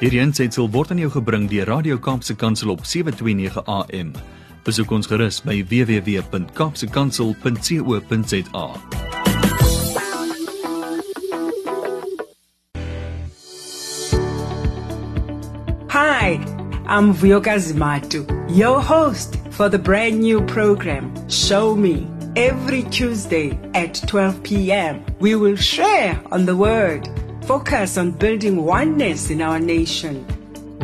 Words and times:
Hierdie 0.00 0.22
aanseit 0.24 0.56
sal 0.56 0.64
word 0.72 0.94
aan 0.94 1.00
jou 1.02 1.10
gebring 1.12 1.42
deur 1.52 1.68
Radio 1.68 1.98
Kaapse 2.00 2.32
Kansel 2.32 2.72
op 2.72 2.80
7:29 2.88 3.60
AM. 3.68 4.16
Besoek 4.64 4.88
ons 4.96 5.04
gerus 5.06 5.42
by 5.44 5.60
www.kapsekansel.co.za. 5.68 8.66
Hi, 15.92 16.40
I'm 16.88 17.12
Vuyokazi 17.12 17.76
Matu, 17.76 18.24
your 18.48 18.80
host 18.80 19.36
for 19.50 19.68
the 19.68 19.78
brand 19.78 20.20
new 20.20 20.40
program, 20.46 21.12
Show 21.28 21.76
Me. 21.76 22.06
Every 22.36 22.84
Tuesday 22.84 23.58
at 23.74 24.00
12 24.06 24.42
p.m., 24.44 25.04
we 25.18 25.34
will 25.34 25.56
share 25.56 26.18
on 26.30 26.46
the 26.46 26.56
Word, 26.56 27.08
focus 27.50 27.98
on 27.98 28.12
building 28.12 28.64
oneness 28.64 29.28
in 29.28 29.42
our 29.42 29.58
nation. 29.58 30.24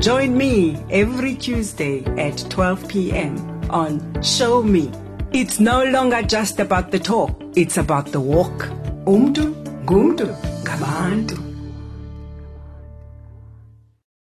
Join 0.00 0.36
me 0.36 0.76
every 0.90 1.36
Tuesday 1.36 2.04
at 2.18 2.44
12 2.50 2.88
p.m. 2.88 3.38
on 3.70 4.20
Show 4.20 4.64
Me. 4.64 4.90
It's 5.30 5.60
no 5.60 5.84
longer 5.84 6.22
just 6.22 6.58
about 6.58 6.90
the 6.90 6.98
talk, 6.98 7.40
it's 7.54 7.76
about 7.76 8.06
the 8.06 8.20
walk. 8.20 8.66
Umdu, 9.06 9.54
gumdu, 9.84 10.26
kabandu. 10.64 11.36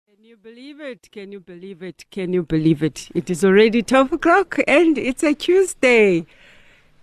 Can 0.07 0.23
you 0.23 0.37
believe 0.37 0.79
it? 0.79 1.11
Can 1.11 1.33
you 1.33 1.41
believe 1.41 1.83
it? 1.83 2.05
Can 2.09 2.31
you 2.31 2.43
believe 2.43 2.81
it? 2.81 3.09
It 3.13 3.29
is 3.29 3.43
already 3.43 3.83
12 3.83 4.13
o'clock 4.13 4.59
and 4.65 4.97
it's 4.97 5.23
a 5.23 5.33
Tuesday. 5.33 6.25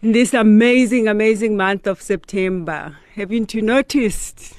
In 0.01 0.13
this 0.13 0.33
amazing, 0.33 1.09
amazing 1.09 1.59
month 1.59 1.87
of 1.87 2.01
September, 2.01 2.97
haven't 3.15 3.53
you 3.53 3.61
noticed 3.61 4.56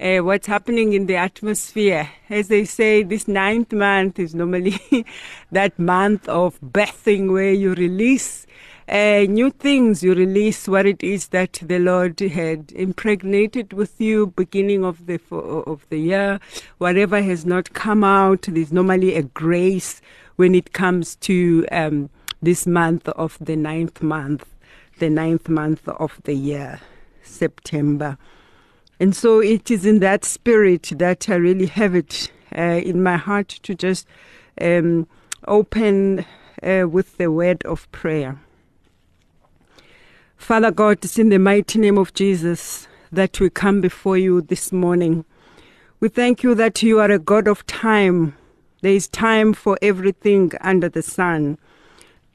uh, 0.00 0.18
what's 0.18 0.46
happening 0.46 0.92
in 0.92 1.06
the 1.06 1.16
atmosphere? 1.16 2.10
As 2.28 2.48
they 2.48 2.64
say, 2.64 3.02
this 3.02 3.26
ninth 3.26 3.72
month 3.72 4.18
is 4.18 4.34
normally 4.34 4.78
that 5.52 5.78
month 5.78 6.28
of 6.28 6.60
birthing 6.60 7.32
where 7.32 7.52
you 7.52 7.74
release 7.74 8.46
uh, 8.88 9.26
new 9.28 9.50
things, 9.50 10.02
you 10.02 10.14
release 10.14 10.68
what 10.68 10.86
it 10.86 11.02
is 11.02 11.28
that 11.28 11.54
the 11.62 11.78
Lord 11.78 12.20
had 12.20 12.70
impregnated 12.72 13.72
with 13.72 14.00
you 14.00 14.28
beginning 14.28 14.84
of 14.84 15.06
the 15.06 15.20
of 15.30 15.84
the 15.88 15.98
year. 15.98 16.40
Whatever 16.78 17.20
has 17.20 17.44
not 17.44 17.72
come 17.72 18.04
out, 18.04 18.42
there's 18.42 18.72
normally 18.72 19.14
a 19.16 19.22
grace 19.22 20.00
when 20.36 20.54
it 20.54 20.72
comes 20.72 21.16
to 21.16 21.66
um, 21.72 22.10
this 22.40 22.66
month 22.66 23.08
of 23.08 23.36
the 23.40 23.56
ninth 23.56 24.02
month, 24.02 24.46
the 25.00 25.10
ninth 25.10 25.48
month 25.48 25.88
of 25.88 26.20
the 26.22 26.34
year, 26.34 26.80
September. 27.24 28.18
And 28.98 29.14
so 29.14 29.40
it 29.40 29.70
is 29.70 29.84
in 29.84 29.98
that 30.00 30.24
spirit 30.24 30.92
that 30.96 31.28
I 31.28 31.34
really 31.34 31.66
have 31.66 31.94
it 31.94 32.32
uh, 32.56 32.80
in 32.82 33.02
my 33.02 33.16
heart 33.16 33.48
to 33.48 33.74
just 33.74 34.06
um, 34.60 35.06
open 35.46 36.24
uh, 36.62 36.86
with 36.88 37.18
the 37.18 37.30
word 37.30 37.62
of 37.64 37.90
prayer. 37.92 38.40
Father 40.36 40.70
God, 40.70 40.98
it's 41.04 41.18
in 41.18 41.28
the 41.28 41.38
mighty 41.38 41.78
name 41.78 41.98
of 41.98 42.14
Jesus 42.14 42.88
that 43.12 43.38
we 43.40 43.50
come 43.50 43.80
before 43.80 44.16
you 44.16 44.40
this 44.40 44.72
morning. 44.72 45.24
We 46.00 46.08
thank 46.08 46.42
you 46.42 46.54
that 46.54 46.82
you 46.82 47.00
are 47.00 47.10
a 47.10 47.18
God 47.18 47.48
of 47.48 47.66
time. 47.66 48.36
There 48.80 48.92
is 48.92 49.08
time 49.08 49.52
for 49.52 49.78
everything 49.82 50.52
under 50.60 50.88
the 50.88 51.02
sun. 51.02 51.58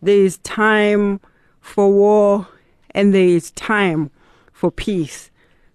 There 0.02 0.18
is 0.18 0.38
time 0.40 1.22
for 1.60 1.92
war 1.92 2.48
and 2.92 3.14
there 3.14 3.28
is 3.28 3.52
time 3.52 4.12
for 4.52 4.72
peace. 4.72 5.31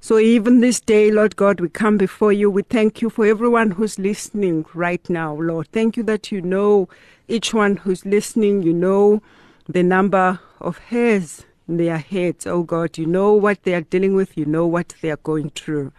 So 0.06 0.18
even 0.18 0.60
this 0.60 0.78
day, 0.78 1.10
Lord 1.10 1.34
God, 1.34 1.60
we 1.60 1.68
come 1.68 1.98
before 1.98 2.32
you. 2.32 2.48
We 2.48 2.62
thank 2.62 3.02
you 3.02 3.10
for 3.10 3.26
everyone 3.26 3.72
who's 3.72 3.98
listening 3.98 4.64
right 4.72 5.02
now, 5.10 5.34
Lord. 5.34 5.66
Thank 5.72 5.96
you 5.96 6.04
that 6.04 6.30
you 6.30 6.40
know 6.40 6.88
each 7.26 7.52
one 7.52 7.78
who's 7.78 8.06
listening. 8.06 8.62
You 8.62 8.72
know 8.72 9.20
the 9.68 9.82
number 9.82 10.38
of 10.60 10.78
hairs 10.78 11.44
in 11.66 11.78
their 11.78 11.98
heads, 11.98 12.46
oh 12.46 12.62
God. 12.62 12.96
You 12.96 13.06
know 13.06 13.32
what 13.32 13.64
they 13.64 13.74
are 13.74 13.80
dealing 13.80 14.14
with. 14.14 14.38
You 14.38 14.44
know 14.44 14.64
what 14.64 14.94
they 15.02 15.10
are 15.10 15.16
going 15.16 15.50
through. 15.50 15.92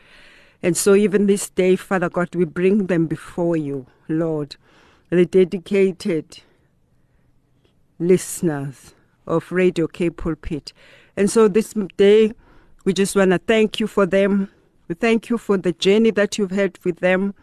And 0.64 0.78
so 0.78 0.96
even 0.96 1.28
this 1.28 1.50
day, 1.50 1.76
Father 1.76 2.08
God, 2.08 2.34
we 2.34 2.46
bring 2.46 2.86
them 2.86 3.08
before 3.08 3.58
you, 3.58 3.88
Lord. 4.08 4.56
The 5.10 5.26
dedicated 5.26 6.44
listeners 8.00 8.94
of 9.26 9.52
Radio 9.52 9.86
K 9.86 10.10
Pulpit. 10.10 10.72
And 11.18 11.30
so 11.30 11.50
this 11.50 11.74
day, 11.98 12.32
we 12.88 12.94
just 12.94 13.18
want 13.18 13.32
to 13.32 13.38
thank 13.38 13.82
you 13.82 13.86
for 13.86 14.06
them. 14.06 14.50
We 14.88 14.96
thank 14.96 15.30
you 15.30 15.38
for 15.38 15.58
the 15.58 15.74
journey 15.74 16.10
that 16.12 16.38
you've 16.38 16.52
had 16.52 16.80
with 16.86 17.02
them. 17.02 17.34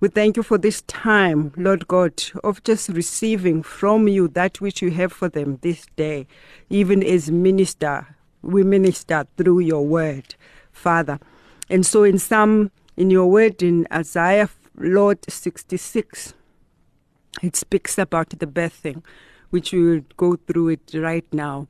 We 0.00 0.08
thank 0.08 0.38
you 0.38 0.42
for 0.42 0.56
this 0.56 0.80
time, 0.86 1.52
Lord 1.58 1.86
God, 1.86 2.14
of 2.42 2.64
just 2.64 2.88
receiving 2.88 3.62
from 3.62 4.08
you 4.08 4.26
that 4.28 4.58
which 4.62 4.80
you 4.80 4.90
have 4.92 5.12
for 5.12 5.28
them 5.28 5.58
this 5.60 5.84
day, 5.96 6.26
even 6.70 7.02
as 7.02 7.30
minister, 7.30 8.16
we 8.40 8.62
minister 8.62 9.26
through 9.36 9.58
your 9.58 9.84
word, 9.84 10.34
Father. 10.72 11.18
And 11.68 11.84
so 11.84 12.02
in 12.02 12.18
some, 12.18 12.70
in 12.96 13.10
your 13.10 13.26
word 13.26 13.62
in 13.62 13.86
Isaiah, 13.92 14.48
Lord 14.78 15.18
66, 15.28 16.32
it 17.42 17.54
speaks 17.54 17.98
about 17.98 18.30
the 18.30 18.46
birthing, 18.46 19.02
which 19.50 19.72
we 19.72 19.82
will 19.82 20.04
go 20.16 20.36
through 20.36 20.68
it 20.70 20.90
right 20.94 21.26
now. 21.34 21.68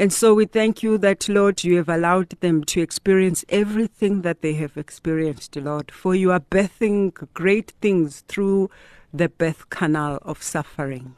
And 0.00 0.14
so 0.14 0.32
we 0.32 0.46
thank 0.46 0.82
you 0.82 0.96
that, 0.96 1.28
Lord, 1.28 1.62
you 1.62 1.76
have 1.76 1.90
allowed 1.90 2.30
them 2.40 2.64
to 2.64 2.80
experience 2.80 3.44
everything 3.50 4.22
that 4.22 4.40
they 4.40 4.54
have 4.54 4.78
experienced, 4.78 5.54
Lord, 5.56 5.90
for 5.90 6.14
you 6.14 6.32
are 6.32 6.40
birthing 6.40 7.12
great 7.34 7.74
things 7.82 8.24
through 8.26 8.70
the 9.12 9.28
birth 9.28 9.68
canal 9.68 10.18
of 10.22 10.42
suffering. 10.42 11.16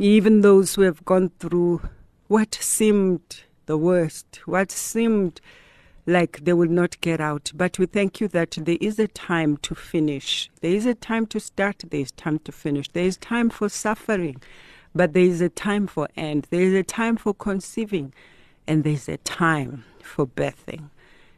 Even 0.00 0.40
those 0.40 0.74
who 0.74 0.82
have 0.82 1.04
gone 1.04 1.30
through 1.38 1.88
what 2.26 2.56
seemed 2.56 3.44
the 3.66 3.78
worst, 3.78 4.40
what 4.46 4.72
seemed 4.72 5.40
like 6.04 6.44
they 6.44 6.54
will 6.54 6.68
not 6.68 7.00
get 7.02 7.20
out. 7.20 7.52
But 7.54 7.78
we 7.78 7.86
thank 7.86 8.20
you 8.20 8.26
that 8.26 8.58
there 8.60 8.78
is 8.80 8.98
a 8.98 9.06
time 9.06 9.58
to 9.58 9.76
finish. 9.76 10.50
There 10.60 10.74
is 10.74 10.86
a 10.86 10.94
time 10.96 11.26
to 11.26 11.38
start, 11.38 11.84
there 11.88 12.00
is 12.00 12.10
time 12.10 12.40
to 12.40 12.50
finish. 12.50 12.88
There 12.88 13.04
is 13.04 13.16
time 13.16 13.48
for 13.48 13.68
suffering. 13.68 14.42
But 14.94 15.14
there 15.14 15.24
is 15.24 15.40
a 15.40 15.48
time 15.48 15.86
for 15.86 16.08
end, 16.16 16.46
there 16.50 16.62
is 16.62 16.74
a 16.74 16.82
time 16.82 17.16
for 17.16 17.32
conceiving, 17.32 18.12
and 18.66 18.84
there's 18.84 19.08
a 19.08 19.16
time 19.18 19.84
for 20.02 20.26
birthing. 20.26 20.90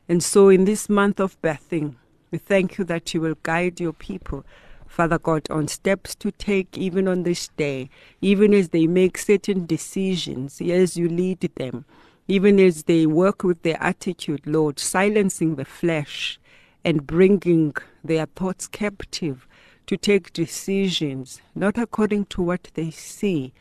And 0.08 0.22
so, 0.22 0.48
in 0.48 0.64
this 0.64 0.88
month 0.88 1.20
of 1.20 1.40
birthing, 1.40 1.94
we 2.30 2.38
thank 2.38 2.78
you 2.78 2.84
that 2.84 3.14
you 3.14 3.20
will 3.20 3.36
guide 3.42 3.80
your 3.80 3.92
people, 3.92 4.44
Father 4.86 5.18
God, 5.18 5.46
on 5.50 5.68
steps 5.68 6.14
to 6.16 6.32
take 6.32 6.76
even 6.76 7.06
on 7.06 7.22
this 7.22 7.48
day, 7.56 7.90
even 8.20 8.52
as 8.52 8.70
they 8.70 8.86
make 8.86 9.18
certain 9.18 9.66
decisions, 9.66 10.60
as 10.60 10.96
you 10.96 11.08
lead 11.08 11.40
them, 11.56 11.84
even 12.26 12.58
as 12.58 12.84
they 12.84 13.06
work 13.06 13.44
with 13.44 13.62
their 13.62 13.80
attitude, 13.80 14.46
Lord, 14.46 14.78
silencing 14.80 15.54
the 15.56 15.64
flesh 15.64 16.40
and 16.84 17.06
bringing 17.06 17.74
their 18.02 18.26
thoughts 18.26 18.66
captive 18.66 19.46
to 19.86 19.96
take 19.96 20.32
decisions 20.32 21.40
not 21.54 21.76
according 21.78 22.26
to 22.26 22.42
what 22.42 22.70
they 22.74 22.90
see 22.90 23.52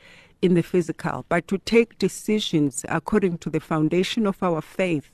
in 0.41 0.53
the 0.53 0.63
physical, 0.63 1.25
but 1.29 1.47
to 1.47 1.57
take 1.59 1.97
decisions 1.97 2.85
according 2.89 3.37
to 3.39 3.49
the 3.49 3.59
foundation 3.59 4.27
of 4.27 4.41
our 4.43 4.61
faith, 4.61 5.09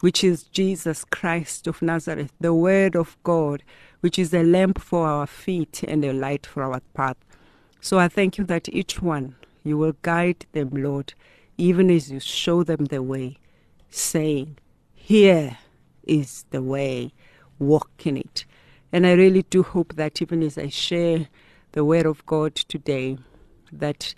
which 0.00 0.22
is 0.22 0.44
Jesus 0.44 1.04
Christ 1.04 1.66
of 1.66 1.82
Nazareth, 1.82 2.32
the 2.40 2.54
Word 2.54 2.94
of 2.94 3.16
God, 3.24 3.62
which 4.00 4.18
is 4.18 4.32
a 4.32 4.44
lamp 4.44 4.80
for 4.80 5.06
our 5.06 5.26
feet 5.26 5.82
and 5.86 6.04
a 6.04 6.12
light 6.12 6.46
for 6.46 6.62
our 6.62 6.80
path. 6.94 7.16
So 7.80 7.98
I 7.98 8.08
thank 8.08 8.38
you 8.38 8.44
that 8.44 8.68
each 8.72 9.02
one 9.02 9.34
you 9.64 9.76
will 9.76 9.94
guide 10.02 10.46
them, 10.52 10.70
Lord, 10.70 11.14
even 11.56 11.90
as 11.90 12.10
you 12.10 12.20
show 12.20 12.62
them 12.62 12.84
the 12.86 13.02
way, 13.02 13.38
saying, 13.90 14.58
Here 14.94 15.58
is 16.04 16.44
the 16.50 16.62
way, 16.62 17.12
walk 17.58 17.90
in 18.04 18.16
it. 18.16 18.44
And 18.92 19.06
I 19.06 19.12
really 19.12 19.42
do 19.42 19.62
hope 19.62 19.94
that 19.96 20.22
even 20.22 20.42
as 20.42 20.56
I 20.56 20.68
share 20.68 21.28
the 21.72 21.84
word 21.84 22.06
of 22.06 22.24
God 22.26 22.54
today, 22.54 23.18
that 23.70 24.14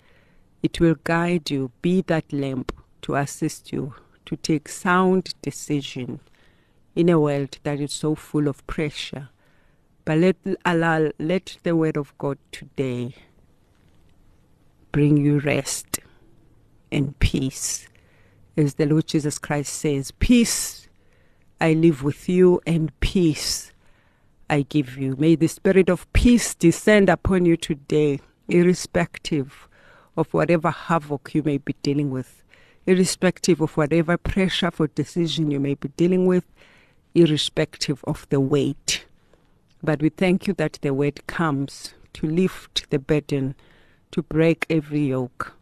it 0.63 0.79
will 0.79 0.95
guide 1.03 1.49
you, 1.49 1.71
be 1.81 2.01
that 2.03 2.31
lamp 2.31 2.71
to 3.01 3.15
assist 3.15 3.73
you 3.73 3.95
to 4.25 4.35
take 4.37 4.69
sound 4.69 5.33
decision 5.41 6.21
in 6.95 7.09
a 7.09 7.19
world 7.19 7.57
that 7.63 7.79
is 7.79 7.91
so 7.91 8.15
full 8.15 8.47
of 8.47 8.65
pressure. 8.67 9.29
But 10.05 10.19
let 10.19 10.37
Allah, 10.65 11.11
let 11.19 11.57
the 11.63 11.75
word 11.75 11.97
of 11.97 12.17
God 12.17 12.37
today 12.51 13.15
bring 14.91 15.17
you 15.17 15.39
rest 15.39 15.99
and 16.91 17.17
peace. 17.19 17.87
As 18.57 18.75
the 18.75 18.85
Lord 18.85 19.07
Jesus 19.07 19.37
Christ 19.37 19.73
says, 19.73 20.11
Peace 20.11 20.87
I 21.59 21.73
live 21.73 22.03
with 22.03 22.27
you, 22.27 22.59
and 22.65 22.97
peace 23.01 23.70
I 24.51 24.63
give 24.63 24.97
you. 24.97 25.15
May 25.17 25.35
the 25.35 25.47
spirit 25.47 25.89
of 25.89 26.11
peace 26.11 26.53
descend 26.53 27.07
upon 27.07 27.45
you 27.45 27.55
today, 27.55 28.19
irrespective 28.49 29.69
of 30.17 30.33
whatever 30.33 30.69
havoc 30.71 31.33
you 31.33 31.41
may 31.41 31.57
be 31.57 31.73
dealing 31.81 32.11
with, 32.11 32.43
irrespective 32.85 33.61
of 33.61 33.77
whatever 33.77 34.17
pressure 34.17 34.69
for 34.69 34.87
decision 34.87 35.51
you 35.51 35.59
may 35.61 35.75
be 35.75 35.87
dealing 35.95 36.25
with, 36.25 36.43
irrespective 37.15 38.03
of 38.03 38.27
the 38.27 38.41
weight. 38.41 39.05
But 39.81 40.01
we 40.01 40.09
thank 40.09 40.47
you 40.47 40.53
that 40.55 40.79
the 40.81 40.93
word 40.93 41.25
comes 41.27 41.93
to 42.15 42.27
lift 42.27 42.89
the 42.89 42.99
burden, 42.99 43.55
to 44.11 44.21
break 44.21 44.65
every 44.69 45.07
yoke 45.07 45.53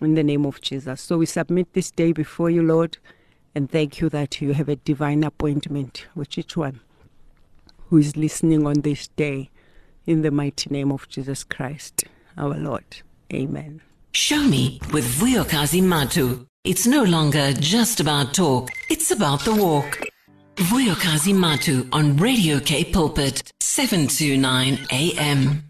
in 0.00 0.14
the 0.14 0.24
name 0.24 0.46
of 0.46 0.62
Jesus. 0.62 1.02
So 1.02 1.18
we 1.18 1.26
submit 1.26 1.74
this 1.74 1.90
day 1.90 2.12
before 2.12 2.48
you, 2.48 2.62
Lord, 2.62 2.96
and 3.54 3.70
thank 3.70 4.00
you 4.00 4.08
that 4.08 4.40
you 4.40 4.54
have 4.54 4.70
a 4.70 4.76
divine 4.76 5.22
appointment 5.22 6.06
with 6.14 6.38
each 6.38 6.56
one 6.56 6.80
who 7.92 7.98
is 7.98 8.16
listening 8.16 8.66
on 8.66 8.80
this 8.80 9.08
day 9.08 9.50
in 10.06 10.22
the 10.22 10.30
mighty 10.30 10.70
name 10.70 10.90
of 10.90 11.06
Jesus 11.10 11.44
Christ, 11.44 12.04
our 12.38 12.56
Lord. 12.56 12.86
Amen. 13.30 13.82
Show 14.12 14.42
me 14.44 14.80
with 14.94 15.04
Vuyokazi 15.04 15.82
Matu. 15.82 16.46
It's 16.64 16.86
no 16.86 17.02
longer 17.02 17.52
just 17.52 18.00
about 18.00 18.32
talk, 18.32 18.70
it's 18.88 19.10
about 19.10 19.44
the 19.44 19.54
walk. 19.54 20.06
Vuyokazi 20.56 21.34
Matu 21.34 21.86
on 21.92 22.16
Radio 22.16 22.60
K 22.60 22.82
Pulpit, 22.82 23.52
729 23.60 24.86
AM. 24.90 25.64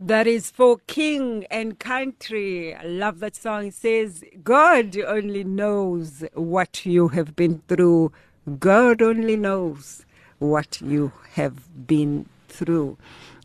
That 0.00 0.26
is 0.26 0.50
for 0.50 0.78
king 0.88 1.46
and 1.48 1.78
country. 1.78 2.74
I 2.74 2.82
love 2.82 3.20
that 3.20 3.36
song. 3.36 3.66
It 3.66 3.74
says, 3.74 4.24
God 4.42 4.98
only 4.98 5.44
knows 5.44 6.24
what 6.34 6.84
you 6.84 7.06
have 7.06 7.36
been 7.36 7.62
through. 7.68 8.10
God 8.58 9.00
only 9.02 9.36
knows 9.36 10.06
what 10.38 10.80
you 10.80 11.12
have 11.34 11.86
been 11.86 12.26
through. 12.48 12.96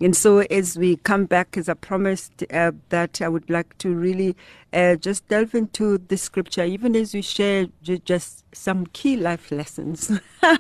And 0.01 0.15
so, 0.15 0.39
as 0.39 0.77
we 0.77 0.97
come 0.97 1.25
back, 1.25 1.55
as 1.57 1.69
I 1.69 1.75
promised, 1.75 2.43
uh, 2.51 2.71
that 2.89 3.21
I 3.21 3.29
would 3.29 3.49
like 3.49 3.77
to 3.79 3.93
really 3.93 4.35
uh, 4.73 4.95
just 4.95 5.27
delve 5.27 5.55
into 5.55 5.97
the 5.97 6.17
scripture, 6.17 6.63
even 6.63 6.95
as 6.95 7.13
we 7.13 7.21
share 7.21 7.67
just 7.83 8.43
some 8.55 8.87
key 8.87 9.15
life 9.15 9.51
lessons. 9.51 10.11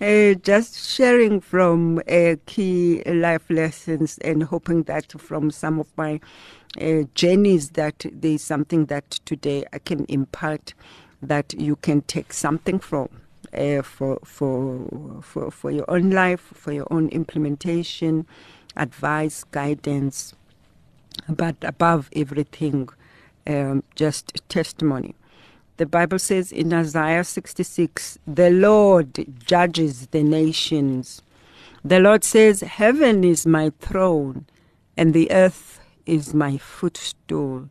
Uh, 0.00 0.34
just 0.34 0.88
sharing 0.88 1.40
from 1.40 2.00
uh, 2.08 2.36
key 2.46 3.02
life 3.02 3.50
lessons 3.50 4.16
and 4.18 4.44
hoping 4.44 4.84
that 4.84 5.10
from 5.20 5.50
some 5.50 5.80
of 5.80 5.88
my 5.96 6.20
uh, 6.80 7.02
journeys 7.16 7.70
that 7.70 8.06
there's 8.12 8.40
something 8.40 8.86
that 8.86 9.10
today 9.24 9.64
I 9.72 9.80
can 9.80 10.04
impart 10.04 10.72
that 11.20 11.52
you 11.54 11.74
can 11.74 12.02
take 12.02 12.32
something 12.32 12.78
from 12.78 13.08
uh, 13.52 13.82
for, 13.82 14.18
for, 14.24 15.20
for, 15.22 15.50
for 15.50 15.70
your 15.70 15.90
own 15.90 16.10
life, 16.10 16.40
for 16.54 16.72
your 16.72 16.86
own 16.90 17.08
implementation, 17.08 18.26
advice, 18.76 19.44
guidance, 19.44 20.34
but 21.28 21.56
above 21.62 22.08
everything, 22.14 22.88
um, 23.46 23.82
just 23.94 24.40
testimony. 24.48 25.14
The 25.78 25.86
Bible 25.86 26.18
says 26.18 26.50
in 26.50 26.72
Isaiah 26.72 27.24
66, 27.24 28.18
the 28.26 28.50
Lord 28.50 29.26
judges 29.44 30.08
the 30.08 30.22
nations. 30.22 31.22
The 31.84 32.00
Lord 32.00 32.24
says, 32.24 32.62
Heaven 32.62 33.22
is 33.22 33.46
my 33.46 33.70
throne, 33.78 34.46
and 34.96 35.14
the 35.14 35.30
earth 35.30 35.80
is 36.04 36.34
my 36.34 36.58
footstool. 36.58 37.68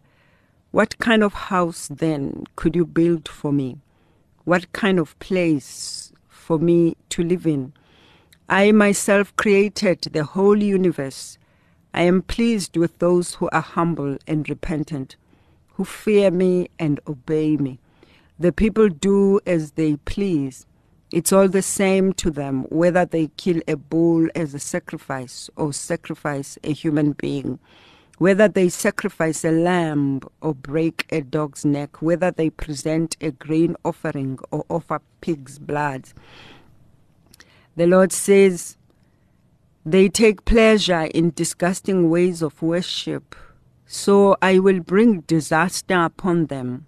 What 0.72 0.98
kind 1.00 1.24
of 1.24 1.34
house 1.34 1.90
then 1.90 2.46
could 2.56 2.76
you 2.76 2.86
build 2.86 3.28
for 3.28 3.52
me? 3.52 3.78
What 4.48 4.72
kind 4.72 4.98
of 4.98 5.20
place 5.20 6.14
for 6.30 6.58
me 6.58 6.96
to 7.10 7.22
live 7.22 7.46
in? 7.46 7.74
I 8.48 8.72
myself 8.72 9.36
created 9.36 10.04
the 10.04 10.24
whole 10.24 10.64
universe. 10.64 11.38
I 11.94 12.04
am 12.04 12.22
pleased 12.22 12.78
with 12.78 12.98
those 13.00 13.36
who 13.36 13.50
are 13.50 13.60
humble 13.60 14.18
and 14.26 14.48
repentant, 14.48 15.18
who 15.74 15.84
fear 15.84 16.32
me 16.32 16.70
and 16.80 17.02
obey 17.10 17.58
me. 17.58 17.80
The 18.40 18.54
people 18.54 18.88
do 18.88 19.42
as 19.46 19.72
they 19.72 19.98
please. 19.98 20.66
It's 21.12 21.34
all 21.34 21.50
the 21.50 21.62
same 21.62 22.14
to 22.14 22.32
them 22.32 22.64
whether 22.70 23.04
they 23.04 23.28
kill 23.36 23.60
a 23.68 23.76
bull 23.76 24.30
as 24.34 24.54
a 24.54 24.60
sacrifice 24.60 25.50
or 25.58 25.74
sacrifice 25.74 26.58
a 26.64 26.72
human 26.72 27.12
being, 27.12 27.60
whether 28.18 28.48
they 28.48 28.70
sacrifice 28.70 29.46
a 29.46 29.52
lamb 29.52 30.22
or 30.42 30.54
break 30.54 31.06
a 31.12 31.22
dog's 31.22 31.64
neck, 31.64 32.02
whether 32.02 32.32
they 32.32 32.50
present 32.50 33.16
a 33.22 33.32
grain 33.32 33.76
offering 33.86 34.40
or 34.50 34.66
offer 34.70 35.02
pig's 35.22 35.60
blood. 35.60 36.10
The 37.76 37.86
Lord 37.86 38.12
says, 38.12 38.76
They 39.86 40.10
take 40.10 40.46
pleasure 40.46 41.04
in 41.14 41.32
disgusting 41.32 42.10
ways 42.10 42.42
of 42.42 42.62
worship, 42.62 43.36
so 43.86 44.36
I 44.42 44.60
will 44.60 44.80
bring 44.80 45.22
disaster 45.22 46.04
upon 46.04 46.48
them 46.48 46.88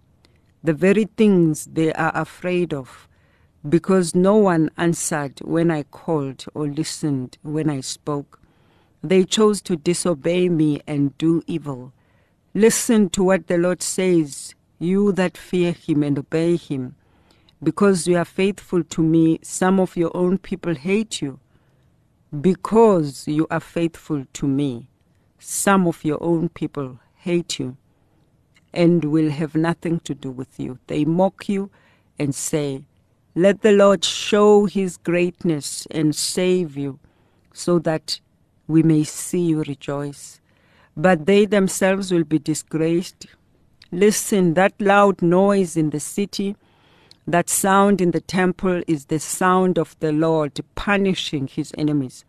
the 0.64 0.74
very 0.74 1.06
things 1.16 1.66
they 1.66 1.94
are 1.94 2.12
afraid 2.14 2.74
of, 2.74 3.08
because 3.68 4.14
no 4.16 4.36
one 4.36 4.70
answered 4.78 5.40
when 5.42 5.72
I 5.72 5.84
called 5.84 6.46
or 6.54 6.68
listened 6.68 7.38
when 7.44 7.70
I 7.70 7.82
spoke. 7.82 8.39
They 9.04 9.24
chose 9.24 9.62
to 9.64 9.76
disobey 9.76 10.50
me 10.50 10.82
and 10.86 11.18
do 11.18 11.42
evil. 11.48 11.94
Listen 12.54 13.10
to 13.12 13.24
what 13.24 13.48
the 13.48 13.58
Lord 13.58 13.82
says, 13.82 14.56
you 14.80 15.12
that 15.14 15.38
fear 15.38 15.72
him 15.72 16.04
and 16.04 16.20
obey 16.20 16.58
him. 16.58 16.96
Because 17.62 18.08
you 18.08 18.18
are 18.18 18.26
faithful 18.26 18.84
to 18.84 19.02
me, 19.02 19.40
some 19.42 19.80
of 19.80 19.96
your 19.96 20.12
own 20.16 20.38
people 20.38 20.76
hate 20.76 21.22
you. 21.22 21.40
Because 22.42 23.28
you 23.28 23.48
are 23.50 23.60
faithful 23.60 24.26
to 24.34 24.48
me, 24.48 24.88
some 25.40 25.88
of 25.88 26.04
your 26.04 26.22
own 26.22 26.50
people 26.50 27.00
hate 27.16 27.60
you 27.60 27.78
and 28.74 29.06
will 29.06 29.30
have 29.32 29.56
nothing 29.56 30.00
to 30.02 30.14
do 30.14 30.30
with 30.30 30.60
you. 30.60 30.80
They 30.88 31.06
mock 31.06 31.50
you 31.50 31.70
and 32.18 32.36
say, 32.36 32.84
Let 33.36 33.62
the 33.62 33.72
Lord 33.72 34.04
show 34.04 34.66
his 34.66 34.98
greatness 34.98 35.88
and 35.92 36.16
save 36.16 36.78
you, 36.78 37.00
so 37.54 37.80
that 37.80 38.20
we 38.70 38.84
may 38.84 39.04
see 39.04 39.42
you 39.42 39.64
rejoice. 39.64 40.40
But 40.96 41.26
they 41.26 41.46
themselves 41.46 42.12
will 42.12 42.24
be 42.24 42.38
disgraced. 42.38 43.26
Listen, 43.92 44.54
that 44.54 44.80
loud 44.80 45.24
noise 45.24 45.76
in 45.76 45.90
the 45.90 46.00
city, 46.00 46.56
that 47.26 47.50
sound 47.50 48.00
in 48.00 48.12
the 48.12 48.22
temple 48.22 48.84
is 48.88 49.06
the 49.06 49.20
sound 49.20 49.80
of 49.80 49.96
the 50.00 50.12
Lord 50.12 50.60
punishing 50.76 51.48
his 51.48 51.74
enemies. 51.78 52.24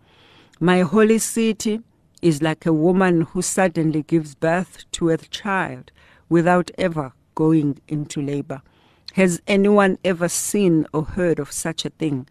My 0.58 0.80
holy 0.80 1.18
city 1.18 1.82
is 2.22 2.40
like 2.40 2.64
a 2.64 2.72
woman 2.72 3.22
who 3.22 3.42
suddenly 3.42 4.02
gives 4.02 4.34
birth 4.34 4.90
to 4.92 5.10
a 5.10 5.18
child 5.18 5.92
without 6.30 6.70
ever 6.78 7.12
going 7.34 7.80
into 7.86 8.22
labor. 8.22 8.62
Has 9.12 9.42
anyone 9.46 9.98
ever 10.04 10.28
seen 10.28 10.86
or 10.94 11.04
heard 11.04 11.38
of 11.38 11.52
such 11.52 11.84
a 11.84 11.90
thing? 11.90 12.26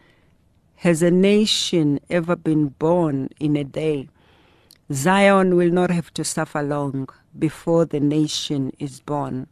Has 0.83 1.01
a 1.01 1.11
nation 1.11 1.99
ever 2.09 2.37
been 2.37 2.69
born 2.69 3.31
in 3.37 3.57
a 3.57 3.65
day? 3.65 4.07
Zion 4.93 5.57
will 5.57 5.71
not 5.71 5.91
have 5.91 6.13
to 6.13 6.23
suffer 6.23 6.63
long 6.63 7.09
before 7.37 7.83
the 7.83 7.99
nation 7.99 8.71
is 8.79 9.01
born. 9.01 9.47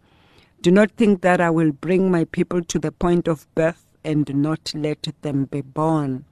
Do 0.61 0.71
not 0.71 0.91
think 0.91 1.19
that 1.23 1.41
I 1.41 1.49
will 1.49 1.73
bring 1.73 2.09
my 2.09 2.23
people 2.23 2.63
to 2.63 2.79
the 2.79 2.93
point 2.93 3.27
of 3.27 3.45
birth 3.55 3.83
and 4.05 4.33
not 4.35 4.71
let 4.73 5.05
them 5.21 5.43
be 5.51 5.59
born. 5.59 6.23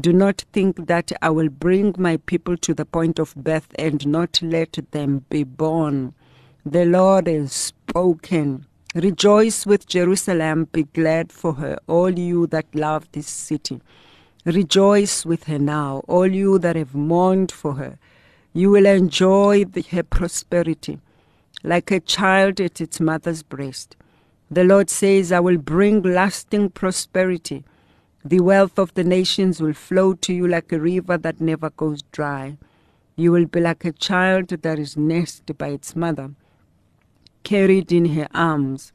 Do 0.00 0.12
not 0.12 0.44
think 0.52 0.86
that 0.86 1.10
I 1.20 1.30
will 1.30 1.48
bring 1.48 1.96
my 1.98 2.18
people 2.18 2.56
to 2.56 2.74
the 2.74 2.84
point 2.84 3.18
of 3.18 3.34
birth 3.34 3.66
and 3.80 4.06
not 4.06 4.40
let 4.40 4.78
them 4.92 5.24
be 5.28 5.42
born. 5.42 6.14
The 6.64 6.84
Lord 6.84 7.26
has 7.26 7.52
spoken. 7.52 8.64
Rejoice 8.94 9.66
with 9.66 9.86
Jerusalem, 9.86 10.68
be 10.72 10.84
glad 10.84 11.30
for 11.30 11.54
her, 11.54 11.78
all 11.86 12.10
you 12.10 12.46
that 12.48 12.66
love 12.74 13.06
this 13.12 13.28
city. 13.28 13.80
Rejoice 14.44 15.26
with 15.26 15.44
her 15.44 15.58
now, 15.58 16.02
all 16.08 16.26
you 16.26 16.58
that 16.58 16.76
have 16.76 16.94
mourned 16.94 17.52
for 17.52 17.74
her. 17.74 17.98
You 18.54 18.70
will 18.70 18.86
enjoy 18.86 19.64
the, 19.64 19.82
her 19.82 20.02
prosperity 20.02 21.00
like 21.62 21.90
a 21.90 22.00
child 22.00 22.60
at 22.60 22.80
its 22.80 23.00
mother's 23.00 23.42
breast. 23.42 23.96
The 24.50 24.64
Lord 24.64 24.88
says, 24.88 25.32
I 25.32 25.40
will 25.40 25.58
bring 25.58 26.02
lasting 26.02 26.70
prosperity. 26.70 27.64
The 28.24 28.40
wealth 28.40 28.78
of 28.78 28.94
the 28.94 29.04
nations 29.04 29.60
will 29.60 29.74
flow 29.74 30.14
to 30.14 30.32
you 30.32 30.46
like 30.46 30.72
a 30.72 30.80
river 30.80 31.18
that 31.18 31.40
never 31.40 31.70
goes 31.70 32.02
dry. 32.12 32.56
You 33.16 33.32
will 33.32 33.46
be 33.46 33.60
like 33.60 33.84
a 33.84 33.92
child 33.92 34.48
that 34.48 34.78
is 34.78 34.96
nursed 34.96 35.58
by 35.58 35.68
its 35.68 35.96
mother, 35.96 36.30
carried 37.48 37.90
in 37.90 38.04
her 38.04 38.28
arms, 38.34 38.92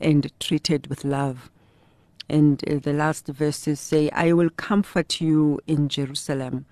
and 0.00 0.32
treated 0.40 0.86
with 0.86 1.04
love. 1.04 1.50
And 2.30 2.56
uh, 2.66 2.78
the 2.78 2.94
last 2.94 3.26
verses 3.26 3.78
say, 3.78 4.08
I 4.14 4.32
will 4.32 4.48
comfort 4.48 5.20
you 5.20 5.60
in 5.66 5.90
Jerusalem, 5.90 6.64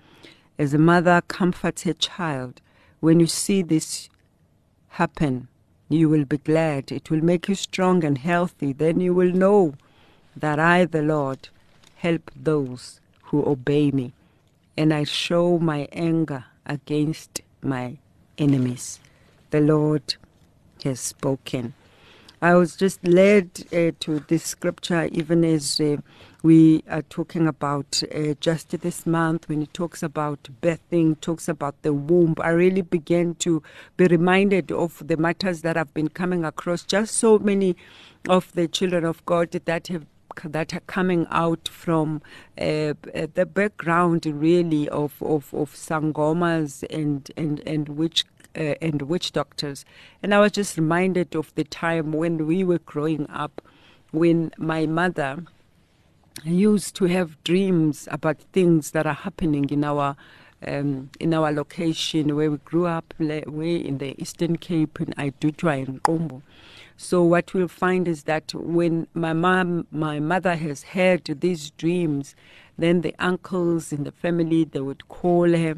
as 0.57 0.73
a 0.73 0.79
mother 0.79 1.21
comforts 1.27 1.83
her 1.83 1.93
child. 1.93 2.61
When 2.99 3.19
you 3.19 3.27
see 3.27 3.61
this 3.61 4.09
happen, 4.87 5.49
you 5.87 6.09
will 6.09 6.25
be 6.25 6.39
glad. 6.39 6.91
It 6.91 7.11
will 7.11 7.23
make 7.23 7.47
you 7.47 7.53
strong 7.53 8.03
and 8.03 8.17
healthy. 8.17 8.73
Then 8.73 8.99
you 8.99 9.13
will 9.13 9.31
know 9.31 9.75
that 10.35 10.57
I, 10.57 10.85
the 10.85 11.03
Lord, 11.03 11.49
help 11.97 12.31
those 12.35 13.01
who 13.25 13.45
obey 13.45 13.91
me, 13.91 14.13
and 14.75 14.91
I 14.91 15.03
show 15.03 15.59
my 15.59 15.87
anger 15.91 16.45
against 16.65 17.41
my 17.61 17.99
enemies. 18.39 18.99
The 19.51 19.61
Lord 19.61 20.15
has 20.83 20.99
spoken. 20.99 21.73
I 22.41 22.55
was 22.55 22.77
just 22.77 23.05
led 23.05 23.49
uh, 23.73 23.91
to 23.99 24.23
this 24.29 24.45
scripture 24.45 25.09
even 25.11 25.43
as 25.43 25.81
uh, 25.81 25.97
we 26.41 26.83
are 26.89 27.01
talking 27.01 27.47
about 27.47 28.01
uh, 28.15 28.33
just 28.39 28.69
this 28.79 29.05
month 29.05 29.49
when 29.49 29.63
it 29.63 29.73
talks 29.73 30.01
about 30.01 30.47
birthing, 30.61 31.19
talks 31.19 31.49
about 31.49 31.81
the 31.81 31.91
womb. 31.91 32.35
I 32.39 32.49
really 32.49 32.81
began 32.81 33.35
to 33.35 33.61
be 33.97 34.07
reminded 34.07 34.71
of 34.71 35.05
the 35.05 35.17
matters 35.17 35.63
that 35.63 35.75
I've 35.75 35.93
been 35.93 36.07
coming 36.07 36.45
across. 36.45 36.83
Just 36.83 37.15
so 37.15 37.39
many 37.39 37.75
of 38.29 38.53
the 38.53 38.69
children 38.69 39.03
of 39.03 39.25
God 39.25 39.51
that 39.51 39.87
have 39.87 40.05
that 40.45 40.73
are 40.73 40.79
coming 40.81 41.27
out 41.29 41.67
from 41.67 42.21
uh, 42.57 42.93
the 43.33 43.49
background 43.51 44.25
really 44.25 44.87
of, 44.87 45.21
of, 45.21 45.53
of 45.53 45.73
sangomas 45.73 46.83
and, 46.89 47.29
and, 47.35 47.59
and 47.67 47.89
witch 47.89 48.23
uh, 48.55 48.75
and 48.81 49.03
witch 49.03 49.31
doctors. 49.31 49.85
And 50.21 50.33
I 50.33 50.39
was 50.39 50.51
just 50.51 50.77
reminded 50.77 51.35
of 51.35 51.53
the 51.55 51.63
time 51.63 52.11
when 52.11 52.45
we 52.47 52.63
were 52.63 52.79
growing 52.79 53.29
up, 53.29 53.61
when 54.11 54.51
my 54.57 54.85
mother 54.85 55.43
used 56.43 56.95
to 56.95 57.05
have 57.05 57.41
dreams 57.43 58.07
about 58.11 58.39
things 58.53 58.91
that 58.91 59.05
are 59.05 59.13
happening 59.13 59.69
in 59.69 59.83
our 59.83 60.15
um, 60.67 61.09
in 61.21 61.33
our 61.33 61.53
location 61.53 62.35
where 62.35 62.51
we 62.51 62.57
grew 62.57 62.85
up, 62.85 63.13
way 63.17 63.75
in 63.77 63.97
the 63.99 64.21
Eastern 64.21 64.57
Cape 64.57 64.99
in 64.99 65.07
Idutywa 65.13 65.87
and 65.87 66.03
Kombo. 66.03 66.41
So 66.97 67.23
what 67.23 67.53
we'll 67.53 67.69
find 67.69 68.09
is 68.09 68.23
that 68.23 68.53
when 68.53 69.07
my 69.13 69.31
mom, 69.31 69.87
my 69.89 70.19
mother 70.19 70.57
has 70.57 70.83
had 70.83 71.23
these 71.23 71.71
dreams, 71.71 72.35
then 72.77 73.01
the 73.01 73.15
uncles 73.19 73.93
in 73.93 74.03
the 74.03 74.11
family 74.11 74.65
they 74.65 74.81
would 74.81 75.07
call 75.07 75.49
her 75.49 75.77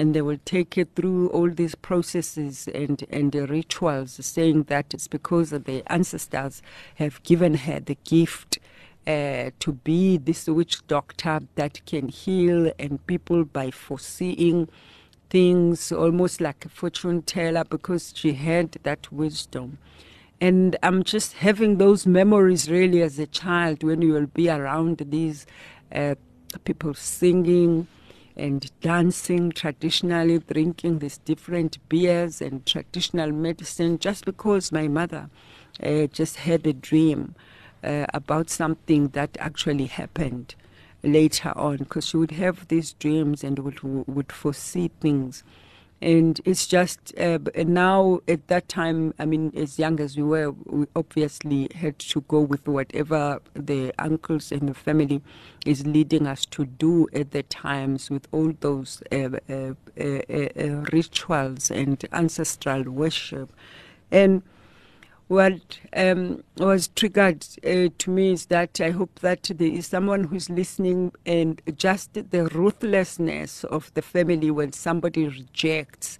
and 0.00 0.14
they 0.14 0.22
will 0.22 0.38
take 0.46 0.76
her 0.76 0.86
through 0.96 1.28
all 1.28 1.50
these 1.50 1.74
processes 1.74 2.66
and, 2.74 3.04
and 3.10 3.32
the 3.32 3.46
rituals, 3.46 4.18
saying 4.24 4.62
that 4.62 4.94
it's 4.94 5.06
because 5.06 5.50
the 5.50 5.82
ancestors 5.92 6.62
have 6.94 7.22
given 7.22 7.52
her 7.52 7.80
the 7.80 7.98
gift 8.04 8.58
uh, 9.06 9.50
to 9.58 9.72
be 9.84 10.16
this 10.16 10.46
witch 10.46 10.86
doctor 10.86 11.40
that 11.56 11.84
can 11.84 12.08
heal 12.08 12.72
and 12.78 13.06
people 13.06 13.44
by 13.44 13.70
foreseeing 13.70 14.70
things, 15.28 15.92
almost 15.92 16.40
like 16.40 16.64
a 16.64 16.70
fortune 16.70 17.20
teller, 17.20 17.64
because 17.64 18.14
she 18.16 18.32
had 18.32 18.72
that 18.84 19.12
wisdom. 19.12 19.76
And 20.40 20.76
I'm 20.82 21.04
just 21.04 21.34
having 21.34 21.76
those 21.76 22.06
memories 22.06 22.70
really 22.70 23.02
as 23.02 23.18
a 23.18 23.26
child 23.26 23.82
when 23.82 24.00
you 24.00 24.14
will 24.14 24.28
be 24.28 24.48
around 24.48 24.96
these 25.10 25.44
uh, 25.94 26.14
people 26.64 26.94
singing 26.94 27.86
and 28.40 28.70
dancing 28.80 29.52
traditionally, 29.52 30.38
drinking 30.38 30.98
these 30.98 31.18
different 31.18 31.78
beers 31.88 32.40
and 32.40 32.64
traditional 32.64 33.30
medicine, 33.32 33.98
just 33.98 34.24
because 34.24 34.72
my 34.72 34.88
mother 34.88 35.28
uh, 35.82 36.06
just 36.06 36.36
had 36.36 36.66
a 36.66 36.72
dream 36.72 37.34
uh, 37.84 38.06
about 38.14 38.48
something 38.50 39.08
that 39.08 39.36
actually 39.38 39.86
happened 39.86 40.54
later 41.02 41.52
on, 41.56 41.76
because 41.78 42.06
she 42.06 42.16
would 42.16 42.32
have 42.32 42.66
these 42.68 42.94
dreams 42.94 43.44
and 43.44 43.58
would, 43.58 43.80
would 44.08 44.32
foresee 44.32 44.90
things 45.00 45.44
and 46.02 46.40
it's 46.44 46.66
just 46.66 47.12
uh, 47.18 47.38
now 47.66 48.20
at 48.26 48.46
that 48.48 48.68
time 48.68 49.12
i 49.18 49.24
mean 49.24 49.52
as 49.54 49.78
young 49.78 50.00
as 50.00 50.16
we 50.16 50.22
were 50.22 50.50
we 50.66 50.86
obviously 50.96 51.68
had 51.74 51.98
to 51.98 52.22
go 52.22 52.40
with 52.40 52.66
whatever 52.66 53.40
the 53.54 53.92
uncles 53.98 54.50
and 54.50 54.68
the 54.68 54.74
family 54.74 55.20
is 55.66 55.86
leading 55.86 56.26
us 56.26 56.46
to 56.46 56.64
do 56.64 57.06
at 57.12 57.32
the 57.32 57.42
times 57.44 58.10
with 58.10 58.26
all 58.32 58.52
those 58.60 59.02
uh, 59.12 59.28
uh, 59.48 59.74
uh, 60.00 60.02
uh 60.28 60.84
rituals 60.92 61.70
and 61.70 62.04
ancestral 62.12 62.82
worship. 62.84 63.52
And 64.10 64.42
what 65.30 65.78
um, 65.92 66.42
was 66.56 66.88
triggered 66.88 67.46
uh, 67.64 67.88
to 67.98 68.10
me 68.10 68.32
is 68.32 68.46
that 68.46 68.80
I 68.80 68.90
hope 68.90 69.20
that 69.20 69.44
there 69.54 69.68
is 69.68 69.86
someone 69.86 70.24
who's 70.24 70.50
listening 70.50 71.12
and 71.24 71.62
just 71.76 72.14
the 72.14 72.46
ruthlessness 72.46 73.62
of 73.62 73.94
the 73.94 74.02
family 74.02 74.50
when 74.50 74.72
somebody 74.72 75.28
rejects 75.28 76.18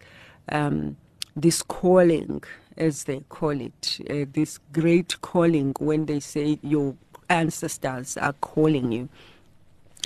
um, 0.50 0.96
this 1.34 1.60
calling, 1.60 2.44
as 2.76 3.02
they 3.02 3.18
call 3.28 3.60
it, 3.60 3.98
uh, 4.08 4.30
this 4.32 4.60
great 4.72 5.20
calling 5.22 5.74
when 5.80 6.06
they 6.06 6.20
say 6.20 6.60
your 6.62 6.94
ancestors 7.28 8.16
are 8.16 8.34
calling 8.34 8.92
you 8.92 9.08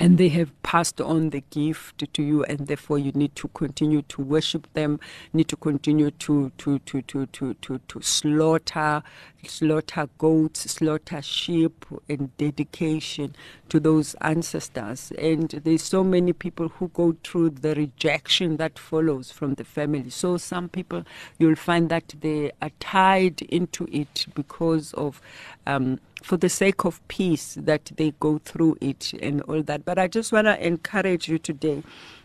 and 0.00 0.18
they 0.18 0.28
have 0.28 0.50
passed 0.62 1.00
on 1.00 1.30
the 1.30 1.42
gift 1.50 2.12
to 2.12 2.22
you 2.22 2.44
and 2.44 2.66
therefore 2.66 2.98
you 2.98 3.12
need 3.12 3.34
to 3.36 3.48
continue 3.48 4.02
to 4.02 4.22
worship 4.22 4.66
them 4.74 4.98
need 5.32 5.48
to 5.48 5.56
continue 5.56 6.10
to 6.10 6.50
to 6.58 6.78
to 6.80 7.02
to 7.02 7.26
to 7.26 7.54
to, 7.54 7.78
to 7.86 8.02
slaughter 8.02 9.02
slaughter 9.46 10.08
goats 10.18 10.70
slaughter 10.70 11.22
sheep 11.22 11.84
and 12.08 12.36
dedication 12.38 13.34
to 13.68 13.80
those 13.80 14.14
ancestors. 14.20 15.12
And 15.18 15.48
there's 15.50 15.82
so 15.82 16.04
many 16.04 16.32
people 16.32 16.68
who 16.68 16.88
go 16.88 17.16
through 17.24 17.50
the 17.50 17.74
rejection 17.74 18.56
that 18.58 18.78
follows 18.78 19.30
from 19.30 19.54
the 19.54 19.64
family. 19.64 20.10
So 20.10 20.36
some 20.36 20.68
people 20.68 21.04
you'll 21.38 21.56
find 21.56 21.88
that 21.88 22.14
they 22.20 22.52
are 22.62 22.70
tied 22.80 23.42
into 23.42 23.88
it 23.90 24.26
because 24.34 24.92
of 24.94 25.20
um, 25.66 25.98
for 26.25 26.38
the 26.38 26.49
sake 26.49 26.87
of 26.87 27.07
peace 27.07 27.54
that 27.61 27.93
they 27.97 28.14
go 28.19 28.38
through 28.38 28.78
it 28.81 29.12
and 29.21 29.43
all 29.43 29.62
that. 29.62 29.85
But 29.85 29.99
I 29.99 30.09
just 30.09 30.33
want 30.33 30.47
to 30.47 30.66
encourage 30.66 31.28
you 31.28 31.38
today 31.38 31.83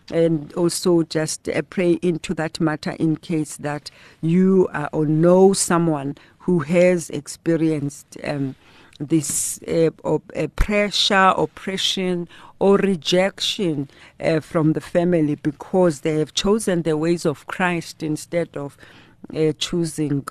and 0.10 0.54
also 0.54 1.04
just 1.04 1.50
uh, 1.50 1.62
pray 1.64 2.00
into 2.02 2.34
that 2.36 2.62
matter 2.62 2.92
in 2.92 3.18
case 3.18 3.58
that 3.58 3.92
you 4.22 4.70
uh, 4.74 4.88
or 4.94 5.06
know 5.06 5.52
someone 5.52 6.16
who 6.40 6.60
has 6.60 7.10
experienced 7.10 8.18
um, 8.24 8.56
this 9.02 9.62
uh, 9.64 9.90
uh, 10.06 10.48
pressure, 10.56 11.34
oppression, 11.36 12.30
or 12.60 12.78
rejection 12.78 13.90
uh, 14.22 14.40
from 14.40 14.72
the 14.74 14.82
family 14.82 15.36
because 15.36 16.02
they 16.02 16.20
have 16.20 16.34
chosen 16.34 16.84
the 16.84 16.96
ways 16.96 17.26
of 17.26 17.46
Christ 17.48 18.02
instead 18.02 18.56
of 18.56 18.78
uh, 19.36 19.52
choosing 19.60 20.26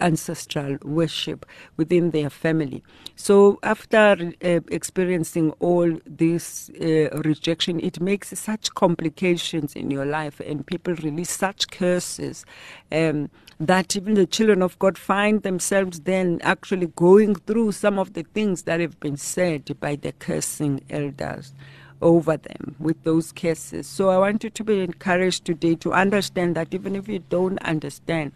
ancestral 0.00 0.78
worship 0.82 1.46
within 1.76 2.10
their 2.10 2.30
family. 2.30 2.82
So, 3.14 3.58
after 3.62 4.32
uh, 4.44 4.60
experiencing 4.68 5.52
all 5.60 5.98
this 6.06 6.70
uh, 6.80 7.10
rejection, 7.24 7.80
it 7.80 8.00
makes 8.00 8.38
such 8.38 8.74
complications 8.74 9.74
in 9.74 9.90
your 9.90 10.06
life, 10.06 10.40
and 10.40 10.66
people 10.66 10.94
release 10.94 11.30
such 11.30 11.70
curses 11.70 12.44
um, 12.92 13.30
that 13.58 13.96
even 13.96 14.14
the 14.14 14.26
children 14.26 14.62
of 14.62 14.78
God 14.78 14.98
find 14.98 15.42
themselves 15.42 16.00
then 16.00 16.40
actually 16.42 16.88
going 16.88 17.36
through 17.36 17.72
some 17.72 17.98
of 17.98 18.12
the 18.12 18.22
things 18.22 18.62
that 18.62 18.80
have 18.80 19.00
been 19.00 19.16
said 19.16 19.74
by 19.80 19.96
the 19.96 20.12
cursing 20.12 20.82
elders 20.90 21.54
over 22.02 22.36
them 22.36 22.76
with 22.78 23.02
those 23.04 23.32
cases. 23.32 23.86
So 23.86 24.10
I 24.10 24.18
want 24.18 24.44
you 24.44 24.50
to 24.50 24.64
be 24.64 24.80
encouraged 24.80 25.44
today 25.44 25.74
to 25.76 25.92
understand 25.92 26.54
that 26.56 26.74
even 26.74 26.94
if 26.94 27.08
you 27.08 27.20
don't 27.30 27.58
understand, 27.60 28.32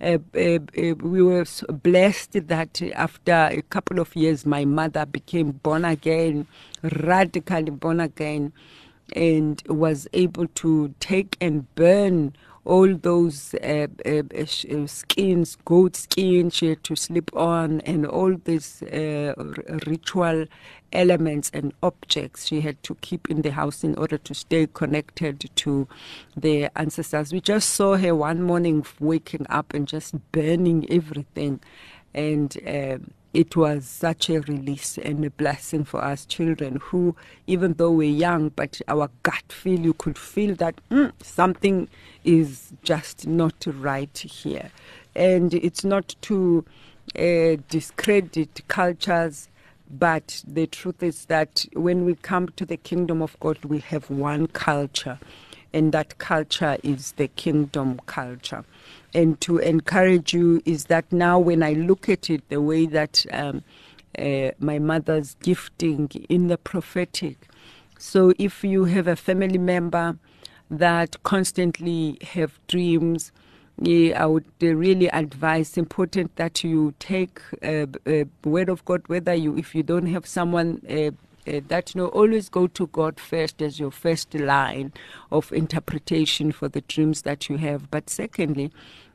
Uh, 0.00 0.16
uh, 0.34 0.58
uh, 0.78 0.94
we 1.02 1.22
were 1.22 1.44
blessed 1.68 2.32
that 2.48 2.80
after 2.94 3.32
a 3.32 3.60
couple 3.68 4.00
of 4.00 4.16
years, 4.16 4.46
my 4.46 4.64
mother 4.64 5.04
became 5.04 5.52
born 5.52 5.84
again, 5.84 6.46
radically 6.82 7.70
born 7.70 8.00
again, 8.00 8.52
and 9.14 9.62
was 9.66 10.08
able 10.14 10.46
to 10.54 10.94
take 11.00 11.36
and 11.40 11.72
burn 11.74 12.32
all 12.64 12.94
those 12.94 13.54
uh, 13.54 13.86
uh, 14.04 14.22
uh, 14.36 14.86
skins, 14.86 15.56
goat 15.64 15.96
skin 15.96 16.50
she 16.50 16.68
had 16.68 16.84
to 16.84 16.94
sleep 16.94 17.30
on, 17.34 17.80
and 17.82 18.06
all 18.06 18.36
these 18.44 18.82
uh, 18.82 19.34
ritual 19.86 20.46
elements 20.92 21.50
and 21.54 21.72
objects 21.82 22.46
she 22.46 22.60
had 22.60 22.82
to 22.82 22.94
keep 22.96 23.30
in 23.30 23.42
the 23.42 23.52
house 23.52 23.82
in 23.84 23.94
order 23.96 24.18
to 24.18 24.34
stay 24.34 24.66
connected 24.72 25.48
to 25.54 25.88
the 26.36 26.68
ancestors. 26.76 27.32
We 27.32 27.40
just 27.40 27.70
saw 27.70 27.96
her 27.96 28.14
one 28.14 28.42
morning 28.42 28.84
waking 28.98 29.46
up 29.48 29.72
and 29.72 29.86
just 29.86 30.14
burning 30.32 30.86
everything. 30.90 31.60
And 32.12 32.56
um, 32.66 33.12
it 33.32 33.56
was 33.56 33.86
such 33.86 34.28
a 34.28 34.40
release 34.40 34.98
and 34.98 35.24
a 35.24 35.30
blessing 35.30 35.84
for 35.84 36.02
us 36.02 36.24
children 36.26 36.80
who, 36.82 37.14
even 37.46 37.74
though 37.74 37.92
we're 37.92 38.10
young, 38.10 38.48
but 38.50 38.80
our 38.88 39.08
gut 39.22 39.44
feel, 39.50 39.78
you 39.80 39.94
could 39.94 40.18
feel 40.18 40.54
that 40.56 40.74
mm, 40.90 41.12
something 41.22 41.88
is 42.24 42.72
just 42.82 43.26
not 43.26 43.54
right 43.66 44.16
here. 44.18 44.70
And 45.14 45.54
it's 45.54 45.84
not 45.84 46.16
to 46.22 46.64
uh, 47.16 47.56
discredit 47.68 48.62
cultures, 48.68 49.48
but 49.90 50.42
the 50.46 50.66
truth 50.66 51.02
is 51.02 51.26
that 51.26 51.66
when 51.74 52.04
we 52.04 52.14
come 52.16 52.48
to 52.50 52.64
the 52.64 52.76
kingdom 52.76 53.22
of 53.22 53.38
God, 53.40 53.64
we 53.64 53.78
have 53.80 54.10
one 54.10 54.46
culture, 54.48 55.18
and 55.72 55.92
that 55.92 56.18
culture 56.18 56.76
is 56.82 57.12
the 57.12 57.28
kingdom 57.28 58.00
culture 58.06 58.64
and 59.14 59.40
to 59.40 59.58
encourage 59.58 60.32
you 60.32 60.62
is 60.64 60.84
that 60.86 61.10
now 61.12 61.38
when 61.38 61.62
I 61.62 61.72
look 61.72 62.08
at 62.08 62.30
it, 62.30 62.48
the 62.48 62.60
way 62.60 62.86
that 62.86 63.26
um, 63.32 63.62
uh, 64.18 64.50
my 64.58 64.78
mother's 64.78 65.34
gifting 65.42 66.08
in 66.28 66.48
the 66.48 66.58
prophetic. 66.58 67.48
So 67.98 68.32
if 68.38 68.64
you 68.64 68.84
have 68.84 69.06
a 69.06 69.16
family 69.16 69.58
member 69.58 70.16
that 70.70 71.22
constantly 71.24 72.18
have 72.22 72.58
dreams, 72.68 73.32
yeah, 73.82 74.22
I 74.22 74.26
would 74.26 74.44
uh, 74.62 74.66
really 74.66 75.08
advise 75.08 75.76
important 75.76 76.36
that 76.36 76.62
you 76.62 76.94
take 76.98 77.40
a, 77.62 77.88
a, 78.06 78.26
word 78.44 78.68
of 78.68 78.84
God, 78.84 79.02
whether 79.06 79.34
you 79.34 79.56
if 79.56 79.74
you 79.74 79.82
don't 79.82 80.06
have 80.06 80.26
someone 80.26 80.82
uh, 81.46 81.60
that 81.68 81.94
you 81.94 82.00
know 82.00 82.08
always 82.08 82.48
go 82.48 82.66
to 82.66 82.86
God 82.88 83.18
first 83.18 83.62
as 83.62 83.78
your 83.78 83.90
first 83.90 84.34
line 84.34 84.92
of 85.30 85.52
interpretation 85.52 86.52
for 86.52 86.68
the 86.68 86.80
dreams 86.82 87.22
that 87.22 87.48
you 87.48 87.56
have. 87.56 87.90
But 87.90 88.10
secondly, 88.10 88.70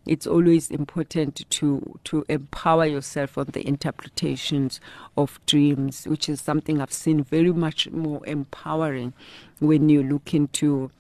it's 0.06 0.28
always 0.28 0.70
important 0.70 1.50
to 1.50 2.00
to 2.06 2.26
empower 2.30 2.86
yourself 2.86 3.38
on 3.38 3.48
the 3.54 3.68
interpretations 3.68 4.80
of 5.18 5.40
dreams, 5.46 6.06
which 6.06 6.30
is 6.30 6.42
something 6.42 6.82
I've 6.82 6.94
seen 6.94 7.24
very 7.24 7.54
much 7.54 7.90
more 7.90 8.26
empowering 8.26 9.14
when 9.60 9.90
you 9.90 10.04
look 10.04 10.34
into 10.34 10.92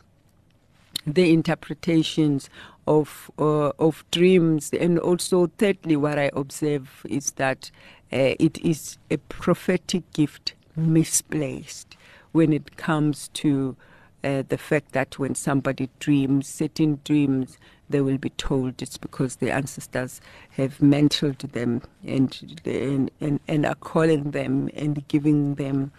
the 1.06 1.32
interpretations 1.32 2.50
of 2.88 3.30
uh, 3.38 3.70
of 3.80 4.04
dreams 4.12 4.72
and 4.74 5.00
also 5.00 5.48
thirdly 5.58 5.96
what 5.96 6.18
i 6.18 6.30
observe 6.34 7.06
is 7.10 7.32
that 7.34 7.72
uh, 8.12 8.34
it 8.40 8.58
is 8.60 8.98
a 9.12 9.18
prophetic 9.18 10.12
gift 10.14 10.55
misplaced 10.76 11.98
when 12.32 12.54
it 12.54 12.78
comes 12.78 13.30
to 13.30 13.76
uh, 14.24 14.44
the 14.50 14.58
fact 14.58 14.92
that 14.94 15.20
when 15.20 15.36
somebody 15.36 15.90
dreams 16.00 16.48
certain 16.48 17.00
dreams 17.04 17.58
they 17.90 18.02
will 18.02 18.18
be 18.18 18.32
told 18.32 18.82
it's 18.82 18.98
because 18.98 19.36
their 19.38 19.54
ancestors 19.54 20.20
have 20.52 20.78
mentored 20.80 21.52
them 21.52 21.82
and 22.06 22.60
and, 22.66 23.12
and, 23.22 23.40
and 23.48 23.66
are 23.66 23.76
calling 23.76 24.32
them 24.32 24.70
and 24.76 25.08
giving 25.08 25.56
them 25.56 25.92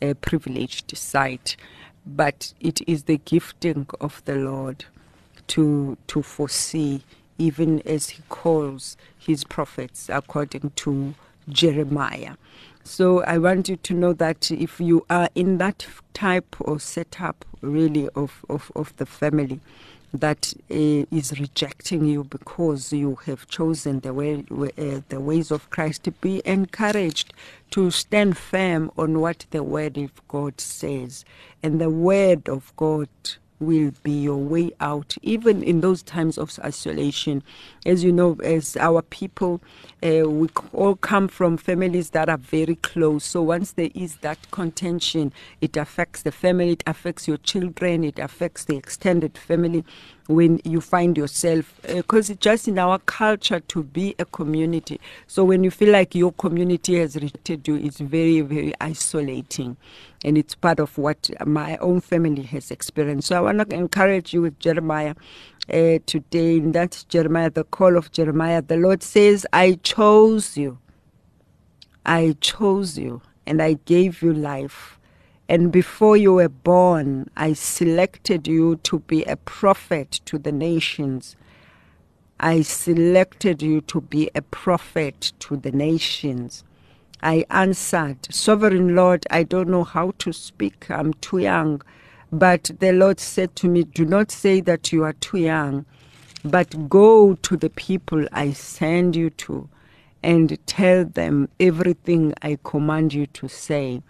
a 0.00 0.14
privileged 0.14 0.96
sight 0.96 1.56
but 2.06 2.52
it 2.60 2.80
is 2.88 3.04
the 3.04 3.18
gifting 3.18 3.86
of 4.00 4.22
the 4.24 4.34
Lord 4.36 4.86
to 5.48 5.96
to 6.06 6.22
foresee 6.22 7.02
even 7.38 7.80
as 7.82 8.10
he 8.10 8.22
calls 8.28 8.96
his 9.18 9.44
prophets 9.44 10.08
according 10.08 10.70
to 10.76 11.14
Jeremiah. 11.48 12.34
So 12.86 13.24
I 13.24 13.38
want 13.38 13.70
you 13.70 13.76
to 13.76 13.94
know 13.94 14.12
that 14.12 14.50
if 14.50 14.78
you 14.78 15.06
are 15.08 15.30
in 15.34 15.56
that 15.56 15.86
type 16.12 16.54
or 16.60 16.78
setup 16.78 17.46
really 17.62 18.10
of, 18.10 18.44
of, 18.50 18.70
of 18.76 18.94
the 18.98 19.06
family 19.06 19.60
that 20.12 20.52
uh, 20.70 21.08
is 21.10 21.40
rejecting 21.40 22.04
you 22.04 22.24
because 22.24 22.92
you 22.92 23.16
have 23.24 23.48
chosen 23.48 24.00
the 24.00 24.12
way 24.12 24.44
uh, 24.50 25.00
the 25.08 25.18
ways 25.18 25.50
of 25.50 25.68
Christ 25.70 26.04
to 26.04 26.12
be 26.12 26.42
encouraged 26.44 27.32
to 27.70 27.90
stand 27.90 28.36
firm 28.36 28.92
on 28.98 29.18
what 29.18 29.46
the 29.50 29.62
word 29.62 29.96
of 29.96 30.28
God 30.28 30.60
says. 30.60 31.24
And 31.62 31.80
the 31.80 31.90
word 31.90 32.48
of 32.50 32.72
God 32.76 33.08
will 33.64 33.92
be 34.02 34.22
your 34.22 34.36
way 34.36 34.72
out, 34.80 35.16
even 35.22 35.62
in 35.62 35.80
those 35.80 36.02
times 36.02 36.38
of 36.38 36.56
isolation. 36.62 37.42
As 37.84 38.04
you 38.04 38.12
know, 38.12 38.36
as 38.42 38.76
our 38.76 39.02
people, 39.02 39.60
uh, 40.02 40.28
we 40.28 40.48
all 40.72 40.96
come 40.96 41.28
from 41.28 41.56
families 41.56 42.10
that 42.10 42.28
are 42.28 42.38
very 42.38 42.76
close. 42.76 43.24
So 43.24 43.42
once 43.42 43.72
there 43.72 43.90
is 43.94 44.16
that 44.16 44.50
contention, 44.50 45.32
it 45.60 45.76
affects 45.76 46.22
the 46.22 46.32
family, 46.32 46.72
it 46.72 46.84
affects 46.86 47.26
your 47.26 47.38
children, 47.38 48.04
it 48.04 48.18
affects 48.18 48.64
the 48.64 48.76
extended 48.76 49.36
family 49.38 49.84
when 50.26 50.60
you 50.64 50.80
find 50.80 51.16
yourself 51.18 51.80
because 51.82 52.30
uh, 52.30 52.32
it's 52.32 52.42
just 52.42 52.68
in 52.68 52.78
our 52.78 52.98
culture 53.00 53.60
to 53.60 53.82
be 53.82 54.14
a 54.18 54.24
community. 54.24 55.00
So 55.26 55.44
when 55.44 55.62
you 55.64 55.70
feel 55.70 55.92
like 55.92 56.14
your 56.14 56.32
community 56.32 56.98
has 56.98 57.16
rejected 57.16 57.68
you 57.68 57.76
it's 57.76 58.00
very 58.00 58.40
very 58.40 58.72
isolating. 58.80 59.76
And 60.24 60.38
it's 60.38 60.54
part 60.54 60.80
of 60.80 60.96
what 60.96 61.30
my 61.44 61.76
own 61.78 62.00
family 62.00 62.42
has 62.42 62.70
experienced. 62.70 63.28
So 63.28 63.36
i 63.36 63.40
want 63.40 63.68
to 63.68 63.76
encourage 63.76 64.32
you 64.32 64.42
with 64.42 64.58
jeremiah 64.58 65.14
uh, 65.68 65.98
today. 66.06 66.56
In 66.56 66.72
that 66.72 67.04
jeremiah 67.08 67.50
the 67.50 67.64
call 67.64 67.96
of 67.96 68.10
jeremiah. 68.12 68.62
The 68.62 68.76
lord 68.76 69.02
says 69.02 69.46
i 69.52 69.78
chose 69.82 70.56
you. 70.56 70.78
I 72.06 72.36
chose 72.40 72.98
you 72.98 73.20
and 73.46 73.60
i 73.60 73.74
gave 73.84 74.22
you 74.22 74.32
life 74.32 74.98
and 75.48 75.72
before 75.72 76.16
you 76.16 76.34
were 76.34 76.48
born, 76.48 77.30
I 77.36 77.52
selected 77.52 78.48
you 78.48 78.76
to 78.84 79.00
be 79.00 79.24
a 79.24 79.36
prophet 79.36 80.20
to 80.26 80.38
the 80.38 80.52
nations. 80.52 81.36
I 82.40 82.62
selected 82.62 83.62
you 83.62 83.80
to 83.82 84.00
be 84.00 84.30
a 84.34 84.42
prophet 84.42 85.32
to 85.40 85.56
the 85.56 85.72
nations. 85.72 86.64
I 87.22 87.44
answered, 87.50 88.18
Sovereign 88.34 88.94
Lord, 88.96 89.26
I 89.30 89.44
don't 89.44 89.68
know 89.68 89.84
how 89.84 90.12
to 90.18 90.32
speak. 90.32 90.90
I'm 90.90 91.14
too 91.14 91.38
young. 91.38 91.82
But 92.32 92.70
the 92.80 92.92
Lord 92.92 93.20
said 93.20 93.54
to 93.56 93.68
me, 93.68 93.84
Do 93.84 94.04
not 94.04 94.30
say 94.30 94.60
that 94.62 94.92
you 94.92 95.04
are 95.04 95.14
too 95.14 95.38
young, 95.38 95.86
but 96.44 96.88
go 96.88 97.34
to 97.34 97.56
the 97.56 97.70
people 97.70 98.26
I 98.32 98.52
send 98.52 99.16
you 99.16 99.30
to 99.30 99.68
and 100.22 100.58
tell 100.66 101.04
them 101.04 101.48
everything 101.60 102.34
I 102.42 102.58
command 102.64 103.14
you 103.14 103.26
to 103.28 103.48
say. 103.48 104.02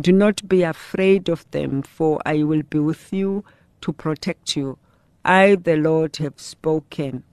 Do 0.00 0.12
not 0.12 0.48
be 0.48 0.62
afraid 0.62 1.28
of 1.28 1.50
them, 1.50 1.82
for 1.82 2.20
I 2.24 2.44
will 2.44 2.62
be 2.62 2.78
with 2.78 3.12
you 3.12 3.44
to 3.80 3.92
protect 3.92 4.56
you. 4.56 4.78
I, 5.24 5.56
the 5.56 5.76
Lord, 5.76 6.16
have 6.18 6.38
spoken. 6.40 7.24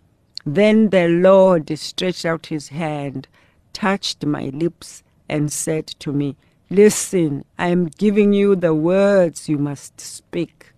Then 0.46 0.90
the 0.90 1.08
Lord 1.08 1.78
stretched 1.78 2.26
out 2.26 2.48
his 2.48 2.70
hand, 2.70 3.28
touched 3.74 4.26
my 4.26 4.46
lips, 4.46 5.04
and 5.30 5.52
said 5.52 5.88
to 6.00 6.12
me, 6.14 6.38
Listen, 6.70 7.46
I 7.60 7.68
am 7.68 7.86
giving 7.88 8.34
you 8.34 8.56
the 8.56 8.74
words 8.74 9.48
you 9.48 9.60
must 9.60 10.02
speak. 10.02 10.74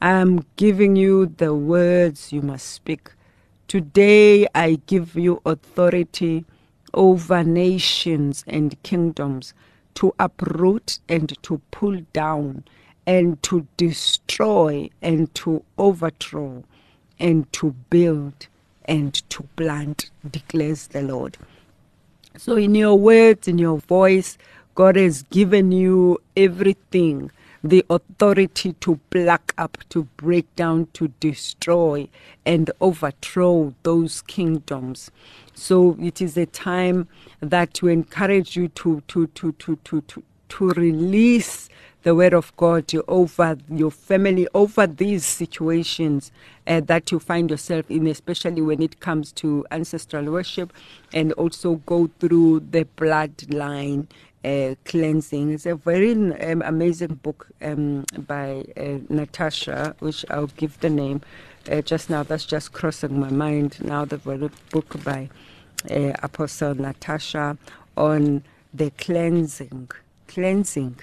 I 0.00 0.10
am 0.12 0.46
giving 0.56 0.96
you 0.96 1.26
the 1.26 1.54
words 1.54 2.32
you 2.32 2.42
must 2.42 2.66
speak. 2.66 3.10
Today 3.68 4.46
I 4.54 4.80
give 4.86 5.16
you 5.16 5.42
authority 5.44 6.46
over 6.94 7.44
nations 7.44 8.44
and 8.46 8.82
kingdoms 8.82 9.52
to 9.98 10.14
uproot 10.20 11.00
and 11.08 11.34
to 11.42 11.60
pull 11.72 12.00
down 12.12 12.62
and 13.04 13.42
to 13.42 13.66
destroy 13.76 14.88
and 15.02 15.34
to 15.34 15.64
overthrow 15.76 16.62
and 17.18 17.52
to 17.52 17.74
build 17.90 18.46
and 18.84 19.12
to 19.28 19.42
plant, 19.56 20.08
declares 20.30 20.86
the 20.86 21.02
Lord. 21.02 21.36
So, 22.36 22.54
in 22.54 22.76
your 22.76 22.96
words, 22.96 23.48
in 23.48 23.58
your 23.58 23.78
voice, 23.78 24.38
God 24.76 24.94
has 24.94 25.24
given 25.24 25.72
you 25.72 26.18
everything 26.36 27.32
the 27.68 27.84
authority 27.90 28.72
to 28.74 28.98
pluck 29.10 29.54
up, 29.58 29.76
to 29.90 30.04
break 30.16 30.54
down, 30.56 30.88
to 30.94 31.08
destroy, 31.20 32.08
and 32.46 32.70
overthrow 32.80 33.74
those 33.82 34.22
kingdoms. 34.22 35.10
So 35.54 35.96
it 36.00 36.22
is 36.22 36.36
a 36.36 36.46
time 36.46 37.08
that 37.40 37.74
to 37.74 37.88
encourage 37.88 38.56
you 38.56 38.68
to 38.68 39.02
to 39.08 39.26
to 39.28 39.52
to 39.52 39.76
to 39.84 40.00
to, 40.02 40.22
to 40.48 40.68
release 40.70 41.68
the 42.04 42.14
word 42.14 42.32
of 42.32 42.56
God 42.56 42.90
over 43.08 43.58
your 43.68 43.90
family, 43.90 44.48
over 44.54 44.86
these 44.86 45.26
situations 45.26 46.30
uh, 46.66 46.80
that 46.86 47.10
you 47.12 47.18
find 47.18 47.50
yourself 47.50 47.90
in, 47.90 48.06
especially 48.06 48.62
when 48.62 48.80
it 48.80 49.00
comes 49.00 49.32
to 49.32 49.66
ancestral 49.72 50.24
worship, 50.32 50.72
and 51.12 51.32
also 51.34 51.74
go 51.86 52.08
through 52.20 52.60
the 52.70 52.86
bloodline 52.96 54.06
uh, 54.44 54.74
cleansing. 54.84 55.52
It's 55.52 55.66
a 55.66 55.74
very 55.74 56.12
um, 56.12 56.62
amazing 56.64 57.14
book 57.22 57.48
um, 57.62 58.04
by 58.26 58.64
uh, 58.76 58.98
Natasha, 59.08 59.94
which 59.98 60.24
I'll 60.30 60.46
give 60.46 60.78
the 60.80 60.90
name 60.90 61.22
uh, 61.70 61.82
just 61.82 62.10
now. 62.10 62.22
That's 62.22 62.44
just 62.44 62.72
crossing 62.72 63.18
my 63.18 63.30
mind 63.30 63.78
now. 63.82 64.04
The 64.04 64.18
book 64.70 65.02
by 65.04 65.28
uh, 65.90 66.12
Apostle 66.22 66.74
Natasha 66.74 67.56
on 67.96 68.44
the 68.72 68.90
cleansing, 68.90 69.90
cleansing 70.26 70.98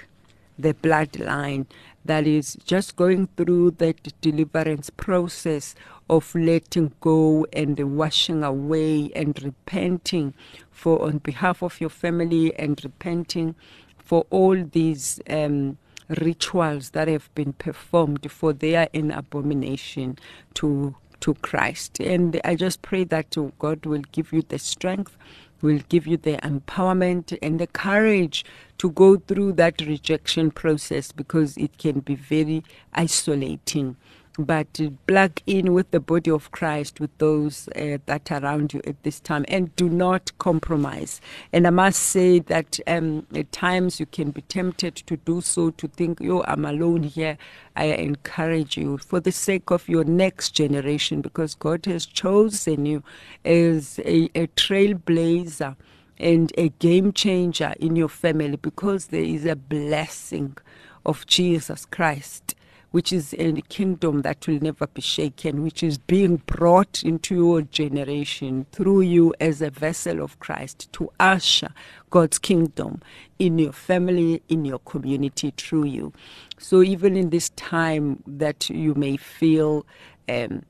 the 0.57 0.73
bloodline 0.73 1.65
that 2.05 2.27
is 2.27 2.55
just 2.65 2.95
going 2.95 3.27
through 3.35 3.71
that 3.71 4.21
deliverance 4.21 4.89
process 4.91 5.75
of 6.09 6.33
letting 6.35 6.93
go 7.01 7.45
and 7.53 7.77
the 7.77 7.87
washing 7.87 8.43
away 8.43 9.11
and 9.15 9.41
repenting 9.41 10.33
for 10.71 11.01
on 11.01 11.17
behalf 11.19 11.63
of 11.63 11.81
your 11.81 11.89
family 11.89 12.53
and 12.59 12.79
repenting 12.83 13.55
for 13.97 14.25
all 14.29 14.55
these 14.71 15.19
um, 15.29 15.77
rituals 16.09 16.91
that 16.91 17.07
have 17.07 17.33
been 17.33 17.53
performed 17.53 18.29
for 18.31 18.53
they 18.53 18.75
are 18.75 18.89
an 18.93 19.11
abomination 19.11 20.17
to 20.53 20.95
to 21.21 21.33
Christ. 21.35 21.99
And 21.99 22.39
I 22.43 22.55
just 22.55 22.81
pray 22.81 23.03
that 23.05 23.35
God 23.57 23.85
will 23.85 24.03
give 24.11 24.31
you 24.31 24.43
the 24.47 24.59
strength, 24.59 25.17
will 25.61 25.79
give 25.89 26.05
you 26.05 26.17
the 26.17 26.37
empowerment 26.37 27.35
and 27.41 27.59
the 27.59 27.67
courage 27.67 28.45
to 28.77 28.91
go 28.91 29.17
through 29.17 29.53
that 29.53 29.81
rejection 29.81 30.51
process 30.51 31.11
because 31.11 31.57
it 31.57 31.77
can 31.77 32.01
be 32.01 32.15
very 32.15 32.63
isolating 32.93 33.95
but 34.37 34.79
plug 35.07 35.41
in 35.45 35.73
with 35.73 35.91
the 35.91 35.99
body 35.99 36.31
of 36.31 36.51
Christ, 36.51 36.99
with 36.99 37.17
those 37.17 37.69
uh, 37.69 37.97
that 38.05 38.31
are 38.31 38.43
around 38.43 38.73
you 38.73 38.81
at 38.85 39.01
this 39.03 39.19
time, 39.19 39.45
and 39.47 39.75
do 39.75 39.89
not 39.89 40.37
compromise. 40.37 41.21
And 41.53 41.65
I 41.65 41.69
must 41.69 42.01
say 42.01 42.39
that 42.39 42.79
um, 42.87 43.25
at 43.33 43.51
times 43.51 43.99
you 43.99 44.05
can 44.05 44.31
be 44.31 44.41
tempted 44.41 44.95
to 44.95 45.17
do 45.17 45.41
so, 45.41 45.71
to 45.71 45.87
think, 45.87 46.19
yo, 46.19 46.43
I'm 46.47 46.65
alone 46.65 47.03
here. 47.03 47.37
I 47.75 47.85
encourage 47.85 48.77
you 48.77 48.97
for 48.97 49.19
the 49.19 49.31
sake 49.31 49.71
of 49.71 49.87
your 49.89 50.03
next 50.03 50.51
generation, 50.51 51.21
because 51.21 51.55
God 51.55 51.85
has 51.85 52.05
chosen 52.05 52.85
you 52.85 53.03
as 53.43 53.99
a, 53.99 54.29
a 54.35 54.47
trailblazer 54.47 55.75
and 56.17 56.51
a 56.57 56.69
game 56.69 57.11
changer 57.11 57.73
in 57.79 57.95
your 57.95 58.07
family 58.09 58.55
because 58.55 59.07
there 59.07 59.21
is 59.21 59.45
a 59.45 59.55
blessing 59.55 60.57
of 61.05 61.25
Jesus 61.27 61.85
Christ, 61.85 62.55
which 62.95 63.11
is 63.11 63.35
a 63.37 63.51
kingdom 63.67 64.21
that 64.21 64.47
will 64.47 64.57
never 64.61 64.87
be 64.87 65.01
shaken, 65.01 65.61
which 65.63 65.83
is 65.83 65.97
being 65.97 66.37
brought 66.45 67.03
into 67.03 67.35
your 67.35 67.61
generation 67.61 68.65
through 68.71 69.01
you 69.01 69.33
as 69.41 69.61
a 69.61 69.69
vessel 69.69 70.21
of 70.21 70.39
Christ 70.39 70.89
to 70.93 71.11
usher 71.19 71.73
God's 72.09 72.39
kingdom 72.39 73.01
in 73.37 73.59
your 73.59 73.73
family, 73.73 74.41
in 74.47 74.63
your 74.63 74.79
community 74.79 75.53
through 75.57 75.87
you. 75.87 76.13
So 76.57 76.81
even 76.83 77.17
in 77.17 77.31
this 77.31 77.49
time 77.49 78.23
that 78.25 78.69
you 78.69 78.95
may 78.95 79.17
feel 79.17 79.85
um, 80.29 80.63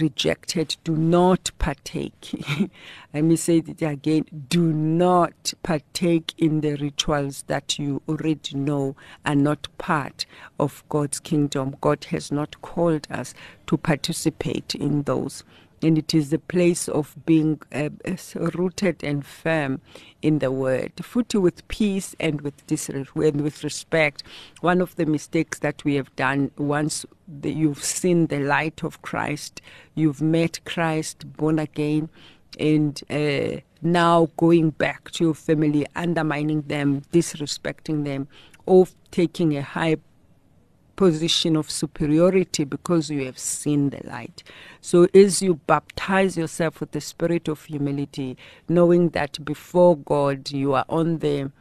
rejected, 0.00 0.76
do 0.84 0.96
not 0.96 1.50
partake. 1.58 2.70
Let 3.14 3.24
me 3.24 3.36
say 3.36 3.58
it 3.58 3.82
again 3.82 4.24
do 4.48 4.72
not 4.72 5.54
partake 5.62 6.34
in 6.38 6.60
the 6.60 6.76
rituals 6.76 7.44
that 7.46 7.78
you 7.78 8.02
already 8.08 8.56
know 8.56 8.96
are 9.24 9.34
not 9.34 9.68
part 9.78 10.26
of 10.58 10.84
God's 10.88 11.20
kingdom. 11.20 11.76
God 11.80 12.04
has 12.06 12.30
not 12.30 12.60
called 12.62 13.06
us 13.10 13.34
to 13.66 13.76
participate 13.76 14.74
in 14.74 15.02
those 15.02 15.44
and 15.82 15.98
it 15.98 16.14
is 16.14 16.30
the 16.30 16.38
place 16.38 16.88
of 16.88 17.14
being 17.24 17.60
uh, 17.72 17.90
rooted 18.34 19.02
and 19.04 19.24
firm 19.24 19.80
in 20.22 20.40
the 20.40 20.50
word, 20.50 20.92
footed 21.00 21.40
with 21.40 21.66
peace 21.68 22.14
and 22.18 22.40
with 22.40 22.54
and 23.16 23.40
with 23.40 23.64
respect. 23.64 24.22
One 24.60 24.80
of 24.80 24.96
the 24.96 25.06
mistakes 25.06 25.60
that 25.60 25.84
we 25.84 25.94
have 25.94 26.14
done 26.16 26.50
once 26.58 27.06
the, 27.26 27.52
you've 27.52 27.84
seen 27.84 28.26
the 28.26 28.40
light 28.40 28.82
of 28.82 29.02
Christ, 29.02 29.60
you've 29.94 30.22
met 30.22 30.64
Christ, 30.64 31.32
born 31.36 31.58
again, 31.58 32.08
and 32.58 33.00
uh, 33.10 33.60
now 33.82 34.28
going 34.36 34.70
back 34.70 35.10
to 35.12 35.24
your 35.24 35.34
family, 35.34 35.86
undermining 35.94 36.62
them, 36.62 37.02
disrespecting 37.12 38.04
them, 38.04 38.26
or 38.66 38.86
taking 39.10 39.56
a 39.56 39.62
high 39.62 39.96
position 40.98 41.54
of 41.54 41.70
superiority 41.70 42.64
because 42.64 43.08
you 43.08 43.24
have 43.24 43.38
seen 43.38 43.90
the 43.90 44.00
light. 44.02 44.42
So, 44.80 45.06
as 45.14 45.40
you 45.40 45.60
baptize 45.68 46.36
yourself 46.36 46.80
with 46.80 46.90
the 46.90 47.00
spirit 47.00 47.46
of 47.46 47.64
humility, 47.66 48.36
knowing 48.68 49.10
that 49.10 49.44
before 49.44 49.96
God 49.96 50.50
you 50.50 50.74
are 50.74 50.84
on 50.88 51.18
the 51.18 51.52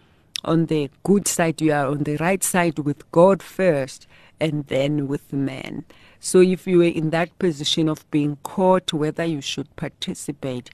on 0.44 0.66
the 0.66 0.90
good 1.04 1.28
side, 1.28 1.62
you 1.62 1.72
are 1.72 1.86
on 1.86 2.04
the 2.04 2.18
right 2.18 2.44
side 2.44 2.80
with 2.80 3.12
God 3.12 3.44
first, 3.44 4.08
and 4.40 4.66
then 4.68 5.08
with 5.08 5.32
man. 5.32 5.86
So, 6.20 6.42
if 6.42 6.66
you 6.66 6.82
are 6.82 6.86
in 6.86 7.12
that 7.12 7.38
position 7.38 7.88
of 7.90 8.10
being 8.10 8.40
caught, 8.42 8.92
whether 8.92 9.24
you 9.24 9.42
should 9.42 9.74
participate, 9.76 10.72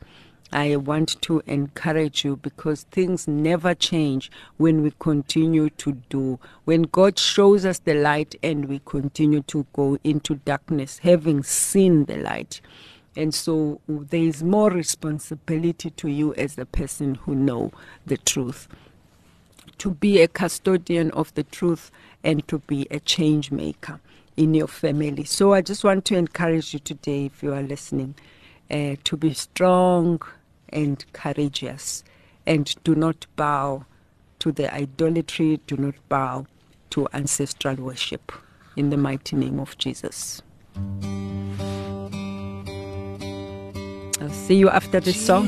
I 0.54 0.76
want 0.76 1.20
to 1.24 1.42
encourage 1.48 2.24
you 2.24 2.36
because 2.36 2.84
things 2.84 3.28
never 3.28 3.74
change 3.74 4.32
when 4.58 4.84
we 4.84 4.94
continue 5.00 5.72
to 5.72 5.94
do. 6.10 6.40
When 6.66 6.84
God 6.84 7.18
shows 7.18 7.66
us 7.66 7.80
the 7.80 7.96
light 7.96 8.36
and 8.44 8.66
we 8.66 8.80
continue 8.86 9.42
to 9.44 9.66
go 9.74 9.98
into 10.04 10.36
darkness, 10.36 11.00
having 11.00 11.42
seen 11.42 12.06
the 12.06 12.18
light. 12.18 12.62
And 13.16 13.34
so 13.34 13.82
there 13.88 14.22
is 14.22 14.44
more 14.44 14.70
responsibility 14.70 15.90
to 15.90 16.08
you 16.08 16.36
as 16.36 16.56
a 16.60 16.66
person 16.66 17.16
who 17.16 17.34
know 17.34 17.72
the 18.06 18.18
truth. 18.18 18.68
To 19.80 19.90
be 19.90 20.22
a 20.22 20.28
custodian 20.28 21.10
of 21.12 21.34
the 21.34 21.44
truth 21.44 21.90
and 22.24 22.48
to 22.48 22.60
be 22.60 22.88
a 22.92 23.00
change 23.00 23.52
maker 23.52 24.00
in 24.38 24.54
your 24.54 24.68
family. 24.68 25.24
So 25.24 25.54
I 25.54 25.62
just 25.62 25.84
want 25.84 26.06
to 26.06 26.16
encourage 26.16 26.74
you 26.74 26.80
today, 26.80 27.26
if 27.26 27.42
you 27.42 27.54
are 27.54 27.64
listening, 27.64 28.14
uh, 28.70 28.96
to 29.04 29.18
be 29.18 29.34
strong, 29.34 30.22
and 30.74 31.06
courageous 31.14 32.04
and 32.46 32.76
do 32.84 32.96
not 32.96 33.26
bow 33.36 33.86
to 34.40 34.52
the 34.52 34.74
idolatry, 34.74 35.60
do 35.68 35.78
not 35.78 35.96
bow 36.10 36.46
to 36.90 37.08
ancestral 37.14 37.76
worship. 37.76 38.32
In 38.76 38.90
the 38.90 38.98
mighty 38.98 39.36
name 39.36 39.60
of 39.60 39.78
Jesus. 39.78 40.42
I'll 44.20 44.30
see 44.30 44.56
you 44.56 44.70
after 44.70 45.00
this 45.00 45.24
song. 45.24 45.48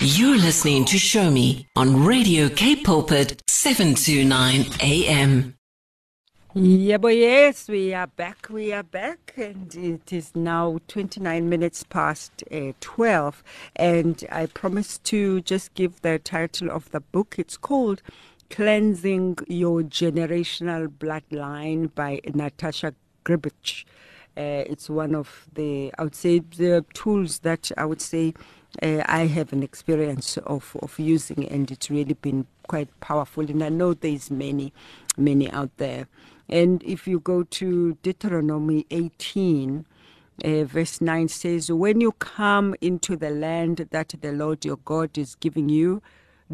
You're 0.00 0.36
listening 0.36 0.84
to 0.84 0.98
Show 0.98 1.30
Me 1.30 1.66
on 1.74 2.04
Radio 2.04 2.48
K 2.50 2.76
Pulpit 2.76 3.42
729 3.48 4.66
AM. 4.80 5.55
Yeah, 6.58 6.96
but 6.96 7.14
yes, 7.14 7.68
we 7.68 7.92
are 7.92 8.06
back. 8.06 8.46
We 8.48 8.72
are 8.72 8.82
back, 8.82 9.34
and 9.36 9.74
it 9.74 10.10
is 10.10 10.34
now 10.34 10.78
29 10.88 11.50
minutes 11.50 11.82
past 11.82 12.42
uh, 12.50 12.72
12. 12.80 13.44
And 13.76 14.24
I 14.32 14.46
promised 14.46 15.04
to 15.04 15.42
just 15.42 15.74
give 15.74 16.00
the 16.00 16.18
title 16.18 16.70
of 16.70 16.90
the 16.92 17.00
book. 17.00 17.34
It's 17.36 17.58
called 17.58 18.00
Cleansing 18.48 19.36
Your 19.48 19.82
Generational 19.82 20.88
Bloodline 20.88 21.94
by 21.94 22.22
Natasha 22.32 22.94
Grbich. 23.26 23.84
Uh, 24.34 24.64
it's 24.66 24.88
one 24.88 25.14
of 25.14 25.48
the, 25.52 25.92
I 25.98 26.04
would 26.04 26.14
say, 26.14 26.38
the 26.38 26.86
tools 26.94 27.40
that 27.40 27.70
I 27.76 27.84
would 27.84 28.00
say 28.00 28.32
uh, 28.82 29.02
I 29.04 29.26
have 29.26 29.52
an 29.52 29.62
experience 29.62 30.38
of, 30.38 30.74
of 30.80 30.98
using, 30.98 31.46
and 31.48 31.70
it's 31.70 31.90
really 31.90 32.14
been 32.14 32.46
quite 32.66 32.88
powerful. 33.00 33.44
And 33.44 33.62
I 33.62 33.68
know 33.68 33.92
there's 33.92 34.30
many, 34.30 34.72
many 35.18 35.50
out 35.50 35.76
there. 35.76 36.08
And 36.48 36.82
if 36.84 37.06
you 37.06 37.20
go 37.20 37.42
to 37.42 37.94
Deuteronomy 38.02 38.86
18, 38.90 39.86
uh, 40.44 40.64
verse 40.64 41.00
9 41.00 41.28
says, 41.28 41.72
When 41.72 42.00
you 42.00 42.12
come 42.12 42.74
into 42.80 43.16
the 43.16 43.30
land 43.30 43.88
that 43.90 44.14
the 44.20 44.32
Lord 44.32 44.64
your 44.64 44.76
God 44.76 45.16
is 45.18 45.34
giving 45.34 45.68
you, 45.68 46.02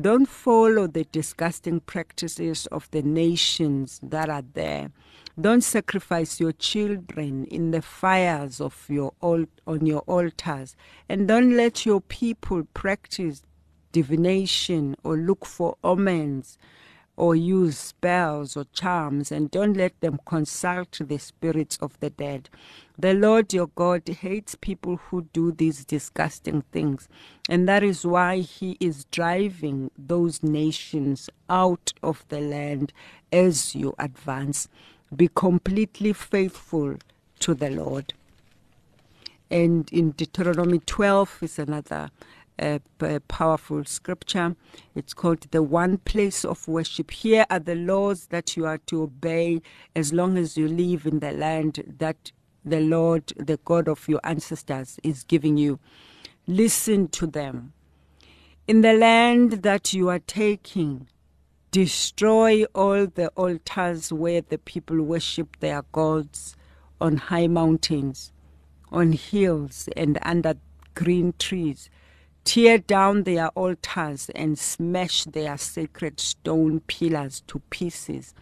don't 0.01 0.27
follow 0.27 0.87
the 0.87 1.05
disgusting 1.05 1.81
practices 1.81 2.67
of 2.67 2.91
the 2.93 3.03
nations 3.03 4.01
that 4.03 4.31
are 4.31 4.45
there. 4.55 4.91
Don't 5.39 5.63
sacrifice 5.63 6.41
your 6.41 6.53
children 6.53 7.45
in 7.47 7.73
the 7.73 7.83
fires 7.83 8.61
of 8.61 8.87
your 8.89 9.13
on 9.21 9.49
your 9.67 10.01
altars, 10.01 10.77
and 11.09 11.29
don't 11.29 11.57
let 11.57 11.85
your 11.85 12.01
people 12.01 12.65
practice 12.73 13.43
divination 13.93 14.97
or 15.05 15.17
look 15.17 15.45
for 15.45 15.77
omens 15.85 16.57
or 17.17 17.37
use 17.37 17.79
spells 17.79 18.57
or 18.57 18.65
charms, 18.73 19.31
and 19.31 19.51
don't 19.51 19.77
let 19.77 20.01
them 20.01 20.19
consult 20.27 20.99
the 21.01 21.19
spirits 21.19 21.77
of 21.83 21.99
the 22.01 22.11
dead. 22.11 22.49
The 22.99 23.15
Lord 23.15 23.53
your 23.53 23.69
God 23.69 24.09
hates 24.09 24.55
people 24.55 24.97
who 24.97 25.29
do 25.33 25.53
these 25.53 25.85
disgusting 25.85 26.63
things, 26.73 27.09
and 27.49 27.69
that 27.69 27.83
is 27.83 28.07
why 28.07 28.39
He 28.39 28.77
is 28.81 29.05
driving 29.07 29.91
those 29.97 30.43
nations 30.43 31.29
out 31.49 31.93
of 32.03 32.25
the 32.29 32.41
land 32.41 32.93
as 33.33 33.75
you 33.75 33.95
advance. 33.99 34.69
Be 35.15 35.29
completely 35.29 36.13
faithful 36.13 36.97
to 37.41 37.55
the 37.55 37.71
Lord. 37.71 38.15
And 39.51 39.93
in 39.93 40.13
Deuteronomy 40.13 40.79
12 40.79 41.39
is 41.43 41.59
another 41.59 42.11
a, 42.59 42.81
a, 43.01 43.21
powerful 43.21 43.85
scripture. 43.85 44.57
It's 44.95 45.15
called 45.15 45.51
the 45.51 45.63
one 45.63 45.99
place 45.99 46.45
of 46.45 46.67
worship. 46.69 47.11
Here 47.11 47.47
are 47.51 47.59
the 47.59 47.75
laws 47.75 48.27
that 48.27 48.57
you 48.57 48.67
are 48.67 48.79
to 48.87 49.03
obey 49.03 49.63
as 49.95 50.13
long 50.13 50.37
as 50.37 50.57
you 50.57 50.69
live 50.69 51.07
in 51.07 51.21
the 51.21 51.33
land 51.33 51.95
that 51.99 52.33
the 52.65 52.81
Lord, 52.81 53.33
the 53.37 53.59
God 53.65 53.89
of 53.89 54.09
your 54.09 54.21
ancestors, 54.23 54.99
is 55.03 55.25
giving 55.25 55.57
you. 55.57 55.81
Listen 56.47 57.09
to 57.09 57.27
them. 57.27 57.73
In 58.69 58.83
the 58.83 58.93
land 58.93 59.63
that 59.63 59.93
you 59.93 60.09
are 60.09 60.21
taking, 60.21 61.09
destroy 61.73 62.65
all 62.75 63.07
the 63.07 63.29
altars 63.37 64.13
where 64.13 64.41
the 64.41 64.59
people 64.59 65.03
worship 65.03 65.57
their 65.61 65.83
gods 65.91 66.55
on 67.01 67.17
high 67.17 67.49
mountains, 67.49 68.33
on 68.93 69.13
hills, 69.13 69.89
and 69.97 70.19
under 70.23 70.55
green 70.95 71.35
trees 71.39 71.91
tear 72.45 72.79
down 72.79 73.23
their 73.23 73.49
altars 73.49 74.31
and 74.35 74.59
smash 74.59 75.25
their 75.25 75.57
sacred 75.57 76.21
stone 76.21 76.81
pillars 76.81 77.43
to 77.47 77.61
pieces, 77.71 78.35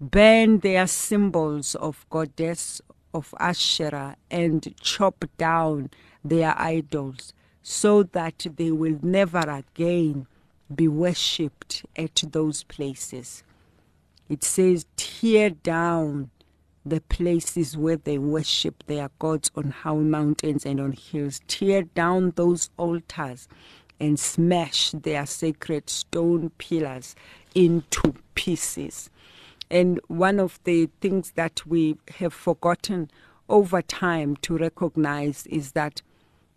burn 0.00 0.58
their 0.60 0.86
symbols 0.86 1.74
of 1.76 2.06
goddess 2.10 2.80
of 3.12 3.34
Asherah, 3.38 4.16
and 4.30 4.74
chop 4.80 5.24
down 5.36 5.90
their 6.24 6.54
idols, 6.58 7.32
so 7.62 8.02
that 8.02 8.46
they 8.56 8.70
will 8.70 8.98
never 9.02 9.38
again 9.38 10.26
be 10.74 10.86
worshipped 10.86 11.84
at 11.96 12.22
those 12.30 12.62
places. 12.64 13.42
It 14.28 14.44
says, 14.44 14.86
tear 14.96 15.50
down 15.50 16.30
the 16.84 17.00
places 17.02 17.76
where 17.76 17.96
they 17.96 18.18
worship 18.18 18.82
their 18.86 19.10
gods 19.18 19.50
on 19.54 19.70
high 19.70 19.94
mountains 19.94 20.64
and 20.64 20.80
on 20.80 20.92
hills. 20.92 21.40
Tear 21.46 21.82
down 21.82 22.32
those 22.36 22.70
altars 22.76 23.48
and 23.98 24.18
smash 24.18 24.92
their 24.92 25.26
sacred 25.26 25.90
stone 25.90 26.50
pillars 26.58 27.14
into 27.54 28.14
pieces. 28.34 29.10
And 29.70 30.00
one 30.08 30.40
of 30.40 30.58
the 30.64 30.88
things 31.00 31.32
that 31.32 31.64
we 31.66 31.96
have 32.16 32.32
forgotten 32.32 33.10
over 33.48 33.82
time 33.82 34.36
to 34.36 34.56
recognize 34.56 35.46
is 35.46 35.72
that 35.72 36.02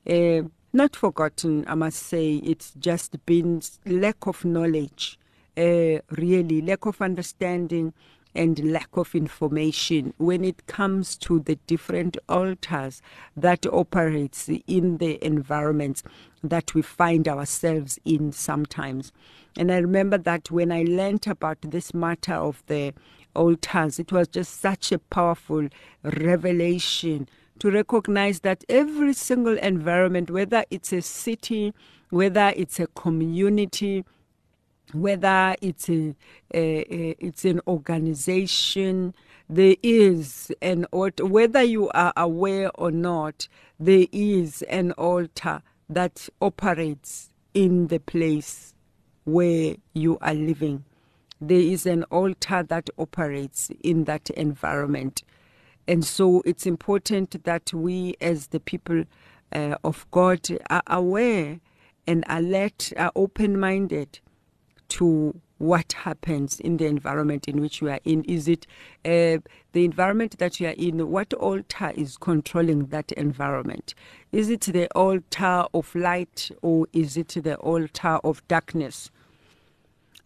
uh, 0.09 0.43
not 0.71 0.95
forgotten, 0.95 1.65
I 1.67 1.75
must 1.75 2.01
say. 2.01 2.35
It's 2.35 2.73
just 2.79 3.23
been 3.25 3.61
lack 3.85 4.25
of 4.25 4.43
knowledge, 4.43 5.19
uh, 5.57 5.99
really, 6.11 6.61
lack 6.61 6.85
of 6.85 7.01
understanding 7.01 7.93
and 8.35 8.71
lack 8.71 8.89
of 8.93 9.15
information 9.15 10.13
when 10.17 10.43
it 10.43 10.65
comes 10.67 11.15
to 11.17 11.39
the 11.39 11.55
different 11.67 12.17
altars 12.27 13.01
that 13.37 13.65
operates 13.67 14.49
in 14.67 14.97
the 14.97 15.23
environments 15.23 16.03
that 16.43 16.73
we 16.73 16.81
find 16.81 17.27
ourselves 17.27 17.99
in 18.05 18.31
sometimes. 18.31 19.11
And 19.57 19.71
I 19.71 19.77
remember 19.77 20.17
that 20.17 20.51
when 20.51 20.71
I 20.71 20.83
learned 20.83 21.27
about 21.27 21.59
this 21.61 21.93
matter 21.93 22.33
of 22.33 22.63
the 22.67 22.93
altars, 23.35 23.99
it 23.99 24.11
was 24.11 24.27
just 24.27 24.59
such 24.59 24.91
a 24.91 24.99
powerful 24.99 25.67
revelation 26.03 27.27
to 27.59 27.71
recognize 27.71 28.39
that 28.41 28.63
every 28.67 29.13
single 29.13 29.57
environment, 29.59 30.31
whether 30.31 30.65
it's 30.71 30.91
a 30.91 31.01
city, 31.01 31.73
whether 32.09 32.51
it's 32.55 32.79
a 32.79 32.87
community, 32.87 34.03
whether 34.93 35.55
it's 35.61 35.89
a, 35.89 36.15
a, 36.53 37.15
it's 37.19 37.45
an 37.45 37.59
organization 37.67 39.13
there 39.49 39.75
is 39.83 40.51
an 40.61 40.85
altar 40.85 41.25
whether 41.25 41.61
you 41.61 41.89
are 41.89 42.13
aware 42.15 42.71
or 42.75 42.91
not 42.91 43.47
there 43.79 44.07
is 44.11 44.61
an 44.63 44.91
altar 44.93 45.61
that 45.89 46.29
operates 46.41 47.29
in 47.53 47.87
the 47.87 47.99
place 47.99 48.73
where 49.25 49.75
you 49.93 50.17
are 50.21 50.33
living. 50.33 50.83
There 51.39 51.59
is 51.59 51.85
an 51.85 52.03
altar 52.05 52.63
that 52.63 52.89
operates 52.97 53.69
in 53.83 54.05
that 54.05 54.29
environment. 54.31 55.23
And 55.87 56.05
so 56.05 56.41
it's 56.45 56.65
important 56.65 57.43
that 57.43 57.73
we 57.73 58.15
as 58.21 58.47
the 58.47 58.59
people 58.59 59.03
uh, 59.51 59.75
of 59.83 60.09
God 60.11 60.47
are 60.69 60.83
aware 60.87 61.59
and 62.07 62.23
alert 62.27 62.91
are 62.97 63.11
open 63.15 63.59
minded 63.59 64.19
to 64.93 65.33
what 65.57 65.93
happens 65.93 66.59
in 66.59 66.77
the 66.77 66.85
environment 66.85 67.47
in 67.47 67.59
which 67.59 67.81
you 67.81 67.89
are 67.89 67.99
in. 68.03 68.23
Is 68.25 68.47
it 68.47 68.67
uh, 69.03 69.41
the 69.71 69.85
environment 69.85 70.37
that 70.37 70.59
you 70.59 70.67
are 70.67 70.75
in? 70.77 71.09
What 71.09 71.33
altar 71.33 71.91
is 71.95 72.15
controlling 72.17 72.87
that 72.87 73.11
environment? 73.13 73.95
Is 74.31 74.49
it 74.49 74.61
the 74.61 74.87
altar 74.91 75.65
of 75.73 75.95
light 75.95 76.51
or 76.61 76.87
is 76.93 77.17
it 77.17 77.29
the 77.29 77.55
altar 77.55 78.19
of 78.23 78.47
darkness? 78.47 79.09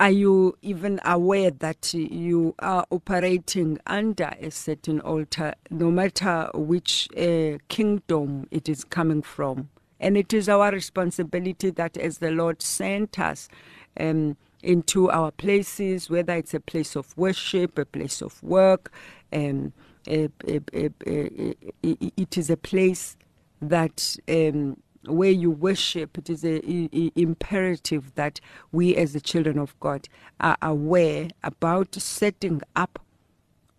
Are 0.01 0.11
you 0.11 0.57
even 0.61 0.99
aware 1.05 1.51
that 1.51 1.93
you 1.93 2.53
are 2.59 2.85
operating 2.91 3.79
under 3.87 4.33
a 4.41 4.51
certain 4.51 4.99
altar, 4.99 5.53
no 5.69 5.89
matter 5.91 6.49
which 6.53 7.07
uh, 7.15 7.57
kingdom 7.69 8.47
it 8.51 8.67
is 8.67 8.83
coming 8.83 9.21
from? 9.21 9.69
And 9.99 10.17
it 10.17 10.33
is 10.33 10.49
our 10.49 10.71
responsibility 10.71 11.69
that 11.71 11.95
as 11.95 12.17
the 12.17 12.31
Lord 12.31 12.61
sent 12.61 13.17
us, 13.17 13.49
um, 13.99 14.35
into 14.63 15.09
our 15.11 15.31
places, 15.31 16.09
whether 16.09 16.33
it's 16.33 16.53
a 16.53 16.59
place 16.59 16.95
of 16.95 17.15
worship, 17.17 17.77
a 17.77 17.85
place 17.85 18.21
of 18.21 18.41
work, 18.43 18.91
um, 19.33 19.73
a, 20.07 20.29
a, 20.47 20.61
a, 20.73 20.91
it 22.17 22.37
is 22.37 22.49
a 22.49 22.57
place 22.57 23.17
that 23.61 24.17
um, 24.29 24.77
where 25.05 25.31
you 25.31 25.51
worship, 25.51 26.17
it 26.17 26.29
is 26.29 26.43
imperative 27.15 28.13
that 28.15 28.39
we 28.71 28.95
as 28.95 29.13
the 29.13 29.21
children 29.21 29.57
of 29.59 29.79
God 29.79 30.07
are 30.41 30.57
aware 30.61 31.29
about 31.43 31.95
setting 31.95 32.61
up 32.75 32.99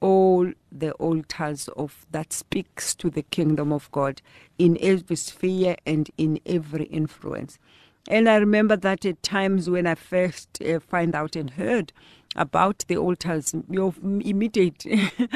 all 0.01 0.53
the 0.71 0.93
altars 0.95 1.69
of 1.77 2.07
that 2.13 2.33
speaks 2.33 2.95
to 2.95 3.11
the 3.11 3.23
kingdom 3.23 3.73
of 3.73 3.91
God 3.93 4.23
in 4.59 4.79
every 4.81 5.17
sphere 5.17 5.77
and 5.87 6.11
in 6.19 6.41
every 6.47 6.85
influence. 6.87 7.59
And 8.11 8.27
I 8.27 8.37
remember 8.37 8.75
that 8.75 9.05
at 9.05 9.23
times 9.23 9.69
when 9.69 9.87
I 9.87 9.95
first 9.95 10.63
uh, 10.63 10.81
find 10.81 11.15
out 11.15 11.37
and 11.37 11.51
heard 11.51 11.93
about 12.35 12.87
the 12.89 12.97
altars, 12.97 13.55
your 13.69 13.93
immediate 14.03 14.87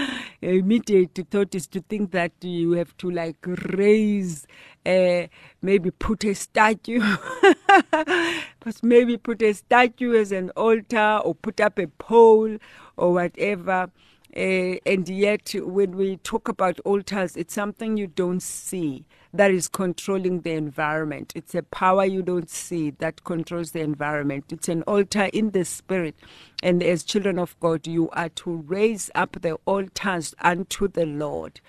immediate 0.40 1.18
thought 1.30 1.54
is 1.54 1.66
to 1.66 1.82
think 1.82 2.12
that 2.12 2.32
you 2.40 2.72
have 2.72 2.96
to 2.96 3.10
like 3.10 3.36
raise, 3.74 4.46
uh, 4.86 5.26
maybe 5.60 5.90
put 5.90 6.24
a 6.24 6.34
statue, 6.34 7.02
but 7.90 8.82
maybe 8.82 9.18
put 9.18 9.42
a 9.42 9.52
statue 9.52 10.14
as 10.14 10.32
an 10.32 10.48
altar 10.56 11.20
or 11.22 11.34
put 11.34 11.60
up 11.60 11.78
a 11.78 11.88
pole 11.88 12.56
or 12.96 13.12
whatever. 13.12 13.90
Uh, 14.34 14.76
and 14.86 15.10
yet, 15.10 15.54
when 15.56 15.94
we 15.94 16.16
talk 16.18 16.48
about 16.48 16.80
altars, 16.86 17.36
it's 17.36 17.52
something 17.52 17.98
you 17.98 18.06
don't 18.06 18.42
see 18.42 19.04
that 19.34 19.50
is 19.50 19.68
controlling 19.68 20.42
the 20.42 20.52
environment. 20.52 21.32
It's 21.34 21.54
a 21.54 21.62
power 21.62 22.04
you 22.04 22.22
don't 22.22 22.50
see 22.50 22.90
that 22.90 23.24
controls 23.24 23.72
the 23.72 23.80
environment. 23.80 24.52
It's 24.52 24.68
an 24.68 24.82
altar 24.82 25.30
in 25.32 25.50
the 25.50 25.64
spirit. 25.64 26.16
And 26.62 26.82
as 26.82 27.02
children 27.02 27.38
of 27.38 27.58
God, 27.58 27.86
you 27.86 28.10
are 28.10 28.28
to 28.30 28.56
raise 28.66 29.10
up 29.14 29.40
the 29.40 29.58
altars 29.64 30.34
unto 30.40 30.88
the 30.88 31.06
Lord. 31.06 31.60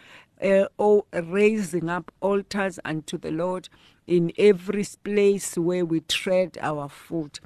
Uh, 0.43 0.65
or 0.77 1.05
raising 1.13 1.89
up 1.89 2.11
altars 2.19 2.77
unto 2.83 3.17
the 3.17 3.31
Lord 3.31 3.69
in 4.07 4.33
every 4.37 4.85
place 5.05 5.57
where 5.57 5.85
we 5.85 6.01
tread 6.01 6.57
our 6.61 6.89
foot 6.89 7.39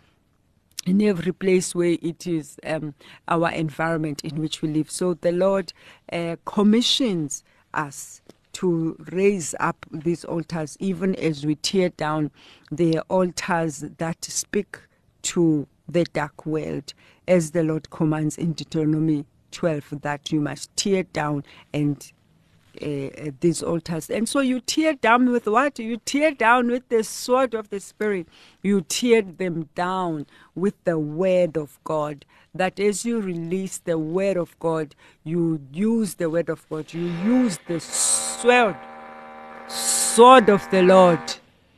in 0.88 1.02
every 1.02 1.34
place 1.34 1.76
where 1.76 1.98
it 2.02 2.26
is 2.26 2.58
um, 2.66 2.96
our 3.28 3.52
environment 3.52 4.22
in 4.24 4.38
which 4.38 4.62
we 4.62 4.70
live. 4.70 4.90
So 4.90 5.16
the 5.16 5.34
Lord 5.34 5.74
uh, 6.12 6.38
commissions 6.46 7.44
us 7.74 8.22
to 8.58 8.96
raise 9.12 9.54
up 9.60 9.86
these 9.92 10.26
altars, 10.26 10.78
even 10.80 11.14
as 11.18 11.46
we 11.46 11.54
tear 11.54 11.90
down 11.90 12.32
the 12.72 13.00
altars 13.02 13.86
that 14.00 14.26
speak 14.26 14.80
to 15.22 15.68
the 15.88 16.06
dark 16.06 16.44
world, 16.44 16.96
as 17.28 17.52
the 17.52 17.62
Lord 17.62 17.92
commands 17.92 18.36
in 18.36 18.54
Deuteronomy 18.54 19.26
12 19.52 20.02
that 20.02 20.32
you 20.32 20.42
must 20.42 20.76
tear 20.76 21.04
down 21.04 21.44
and 21.72 22.12
uh, 22.82 23.32
these 23.40 23.64
altars. 23.64 24.10
And 24.10 24.28
so 24.28 24.40
you 24.40 24.60
tear 24.60 24.94
down 24.94 25.32
with 25.32 25.48
what? 25.48 25.80
You 25.80 25.98
tear 25.98 26.32
down 26.32 26.68
with 26.68 26.88
the 26.90 27.04
sword 27.04 27.54
of 27.54 27.70
the 27.70 27.80
Spirit. 27.80 28.28
You 28.62 28.82
tear 28.82 29.22
them 29.22 29.70
down 29.76 30.26
with 30.56 30.76
the 30.84 31.00
word 31.00 31.58
of 31.58 31.80
God. 31.84 32.26
That 32.54 32.80
as 32.80 33.06
you 33.06 33.22
release 33.22 33.80
the 33.80 33.98
word 33.98 34.38
of 34.38 34.58
God, 34.60 34.96
you 35.24 35.62
use 35.72 36.16
the 36.16 36.30
word 36.30 36.50
of 36.50 36.68
God. 36.70 36.94
You 36.94 37.08
use 37.08 37.60
the 37.68 37.80
sword, 37.80 38.76
sword 39.68 40.50
of 40.50 40.70
the 40.72 40.82
Lord. 40.82 41.36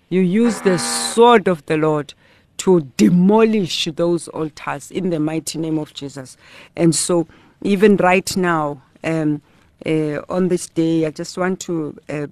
You 0.10 0.22
use 0.22 0.62
the 0.62 0.78
sword 0.78 1.48
of 1.48 1.66
the 1.66 1.78
Lord 1.78 2.14
to 2.60 2.82
demolish 2.98 3.88
those 3.96 4.28
altars 4.30 4.92
in 4.92 5.10
the 5.10 5.20
mighty 5.20 5.58
name 5.58 5.78
of 5.78 5.94
Jesus. 5.94 6.36
And 6.76 6.94
so, 6.94 7.28
even 7.62 7.96
right 7.98 8.36
now, 8.36 8.82
um, 9.04 9.42
uh, 9.86 10.22
on 10.30 10.50
this 10.50 10.68
day, 10.68 11.06
I 11.06 11.12
just 11.12 11.38
want 11.38 11.60
to 11.62 11.98
uh, 12.10 12.28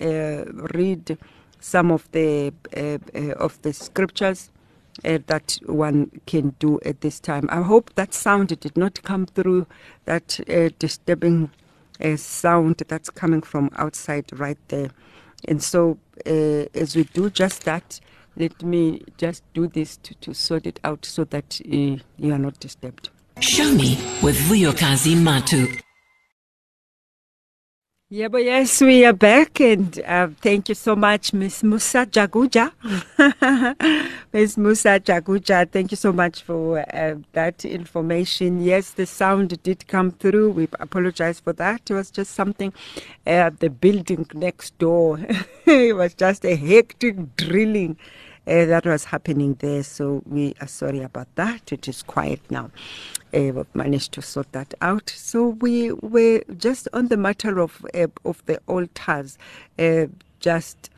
uh, 0.00 0.44
read 0.74 1.18
some 1.60 1.90
of 1.90 2.10
the 2.12 2.52
uh, 2.76 2.98
uh, 3.14 3.32
of 3.34 3.60
the 3.62 3.72
scriptures 3.72 4.50
uh, 5.04 5.18
that 5.26 5.58
one 5.66 6.10
can 6.26 6.54
do 6.58 6.80
at 6.84 7.00
this 7.00 7.20
time. 7.20 7.48
I 7.50 7.62
hope 7.62 7.94
that 7.94 8.14
sound 8.14 8.48
did 8.60 8.76
not 8.76 9.02
come 9.02 9.26
through 9.26 9.66
that 10.04 10.40
disturbing 10.78 11.50
sound 12.16 12.82
that's 12.86 13.10
coming 13.10 13.42
from 13.42 13.70
outside 13.76 14.26
right 14.38 14.58
there. 14.68 14.90
And 15.46 15.62
so, 15.62 15.98
as 16.24 16.96
we 16.96 17.04
do 17.04 17.30
just 17.30 17.64
that, 17.64 18.00
let 18.36 18.62
me 18.62 19.02
just 19.16 19.42
do 19.52 19.66
this 19.66 19.96
to, 19.98 20.14
to 20.14 20.34
sort 20.34 20.66
it 20.66 20.78
out 20.84 21.04
so 21.04 21.24
that 21.24 21.60
you 21.64 22.00
are 22.22 22.38
not 22.38 22.58
disturbed. 22.60 23.10
Show 23.40 23.72
me 23.72 23.98
with 24.22 24.36
Vuyokazi 24.48 25.14
Matu. 25.16 25.80
Yeah, 28.10 28.28
but 28.28 28.42
yes, 28.42 28.80
we 28.80 29.04
are 29.04 29.12
back, 29.12 29.60
and 29.60 30.00
uh, 30.06 30.28
thank 30.40 30.70
you 30.70 30.74
so 30.74 30.96
much, 30.96 31.34
Miss 31.34 31.62
Musa 31.62 32.06
Jaguja. 32.06 32.72
Miss 34.32 34.56
Musa 34.56 34.98
Jaguja, 34.98 35.70
thank 35.70 35.90
you 35.90 35.96
so 35.98 36.10
much 36.10 36.42
for 36.42 36.78
uh, 36.78 37.16
that 37.34 37.66
information. 37.66 38.62
Yes, 38.62 38.92
the 38.92 39.04
sound 39.04 39.62
did 39.62 39.86
come 39.88 40.10
through. 40.10 40.52
We 40.52 40.68
apologize 40.80 41.38
for 41.38 41.52
that. 41.52 41.82
It 41.90 41.92
was 41.92 42.10
just 42.10 42.30
something, 42.30 42.72
uh, 43.26 43.50
the 43.58 43.68
building 43.68 44.26
next 44.32 44.78
door. 44.78 45.20
it 45.66 45.94
was 45.94 46.14
just 46.14 46.46
a 46.46 46.56
hectic 46.56 47.36
drilling 47.36 47.98
uh, 48.48 48.64
that 48.66 48.86
was 48.86 49.04
happening 49.04 49.54
there. 49.60 49.82
So 49.82 50.22
we 50.26 50.54
are 50.60 50.66
sorry 50.66 51.02
about 51.02 51.28
that. 51.34 51.70
It 51.72 51.86
is 51.86 52.02
quiet 52.02 52.40
now. 52.50 52.70
Uh, 53.34 53.52
we've 53.52 53.74
managed 53.74 54.12
to 54.12 54.22
sort 54.22 54.50
that 54.52 54.72
out. 54.80 55.10
So 55.10 55.48
we 55.48 55.92
were 55.92 56.42
just 56.56 56.88
on 56.92 57.08
the 57.08 57.16
matter 57.16 57.58
of 57.60 57.84
uh, 57.94 58.06
of 58.24 58.44
the 58.46 58.60
altars. 58.66 59.38
Just 60.40 60.90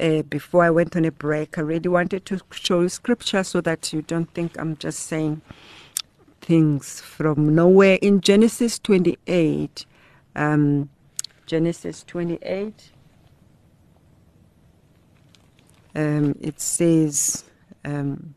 uh, 0.00 0.22
before 0.22 0.64
I 0.64 0.70
went 0.70 0.96
on 0.96 1.04
a 1.04 1.12
break, 1.12 1.58
I 1.58 1.60
really 1.60 1.88
wanted 1.88 2.26
to 2.26 2.40
show 2.50 2.88
scripture 2.88 3.44
so 3.44 3.60
that 3.60 3.92
you 3.92 4.02
don't 4.02 4.32
think 4.34 4.58
I'm 4.58 4.76
just 4.76 5.00
saying 5.00 5.40
things 6.40 7.00
from 7.00 7.54
nowhere. 7.54 7.98
In 8.02 8.20
Genesis 8.20 8.78
28, 8.78 9.86
um, 10.34 10.88
Genesis 11.46 12.04
28. 12.04 12.90
Um, 15.94 16.36
it 16.40 16.60
says, 16.60 17.44
um, 17.84 18.34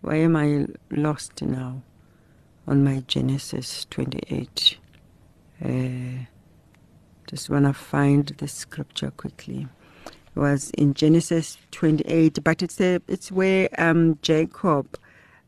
why 0.00 0.16
am 0.16 0.36
I 0.36 0.66
lost 0.90 1.40
now? 1.42 1.82
On 2.66 2.84
my 2.84 3.02
Genesis 3.06 3.86
28. 3.90 4.78
Uh, 5.64 5.68
just 7.26 7.48
want 7.48 7.64
to 7.64 7.72
find 7.72 8.26
the 8.38 8.48
scripture 8.48 9.10
quickly. 9.10 9.66
It 10.06 10.38
was 10.38 10.70
in 10.70 10.94
Genesis 10.94 11.56
28, 11.70 12.42
but 12.44 12.62
it's 12.62 12.80
a, 12.80 13.00
it's 13.08 13.32
where 13.32 13.68
um, 13.78 14.18
Jacob, 14.20 14.98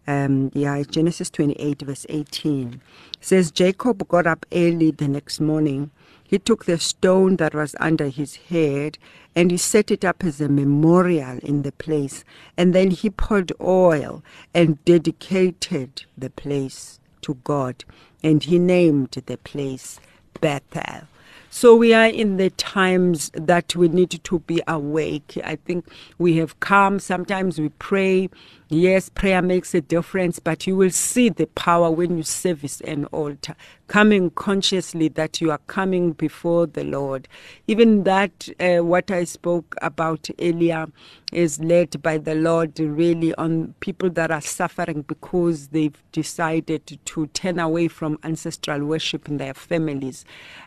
um, 0.07 0.51
yeah, 0.55 0.83
Genesis 0.85 1.29
28, 1.29 1.83
verse 1.83 2.07
18, 2.09 2.81
says 3.21 3.51
Jacob 3.51 4.07
got 4.09 4.27
up 4.27 4.47
early 4.53 4.91
the 4.91 5.09
next 5.09 5.41
morning. 5.41 5.91
He 6.27 6.39
took 6.39 6.65
the 6.65 6.79
stone 6.79 7.37
that 7.37 7.55
was 7.55 7.77
under 7.79 8.09
his 8.09 8.37
head 8.37 8.99
and 9.35 9.51
he 9.51 9.57
set 9.57 9.91
it 9.91 10.05
up 10.05 10.25
as 10.25 10.41
a 10.41 10.49
memorial 10.49 11.39
in 11.43 11.63
the 11.63 11.73
place. 11.73 12.25
And 12.57 12.75
then 12.75 12.91
he 12.91 13.11
poured 13.11 13.53
oil 13.61 14.23
and 14.55 14.83
dedicated 14.85 16.05
the 16.17 16.31
place 16.31 17.01
to 17.23 17.35
God. 17.45 17.85
And 18.23 18.43
he 18.43 18.59
named 18.59 19.11
the 19.27 19.37
place 19.37 20.01
Bethel. 20.41 21.07
So 21.51 21.75
we 21.75 21.95
are 21.95 22.07
in 22.07 22.37
the 22.37 22.51
times 22.51 23.31
that 23.33 23.77
we 23.77 23.89
need 23.89 24.11
to 24.11 24.39
be 24.41 24.61
awake. 24.67 25.39
I 25.43 25.57
think 25.57 25.87
we 26.19 26.37
have 26.37 26.61
come. 26.61 26.99
Sometimes 26.99 27.59
we 27.59 27.71
pray. 27.71 28.29
Yes, 28.69 29.09
prayer 29.09 29.43
makes 29.43 29.75
a 29.75 29.81
difference, 29.81 30.41
but 30.41 30.67
you 30.67 30.75
will 30.75 30.91
see 30.91 31.29
the 31.29 31.47
power 31.47 31.89
when 31.89 32.17
you 32.17 32.25
service 32.25 32.81
an 32.81 33.05
altar, 33.07 33.55
coming 33.87 34.31
consciously 34.31 35.07
that 35.11 35.41
you 35.41 35.53
are 35.53 35.61
coming 35.69 36.11
before 36.11 36.67
the 36.67 36.83
Lord. 36.83 37.29
Even 37.69 38.03
that, 38.03 38.49
uh, 38.59 38.79
what 38.79 39.09
I 39.13 39.23
spoke 39.23 39.77
about 39.83 40.29
earlier, 40.41 40.89
is 41.33 41.61
led 41.61 42.03
by 42.03 42.19
the 42.19 42.35
Lord 42.35 42.81
really 42.81 43.33
on 43.37 43.75
people 43.79 44.11
that 44.11 44.33
are 44.33 44.41
suffering 44.41 45.03
because 45.03 45.69
they've 45.69 46.03
decided 46.11 46.99
to 47.05 47.27
turn 47.29 47.61
away 47.61 47.87
from 47.87 48.19
ancestral 48.25 48.85
worship 48.85 49.29
in 49.29 49.37
their 49.37 49.55
families. 49.55 50.25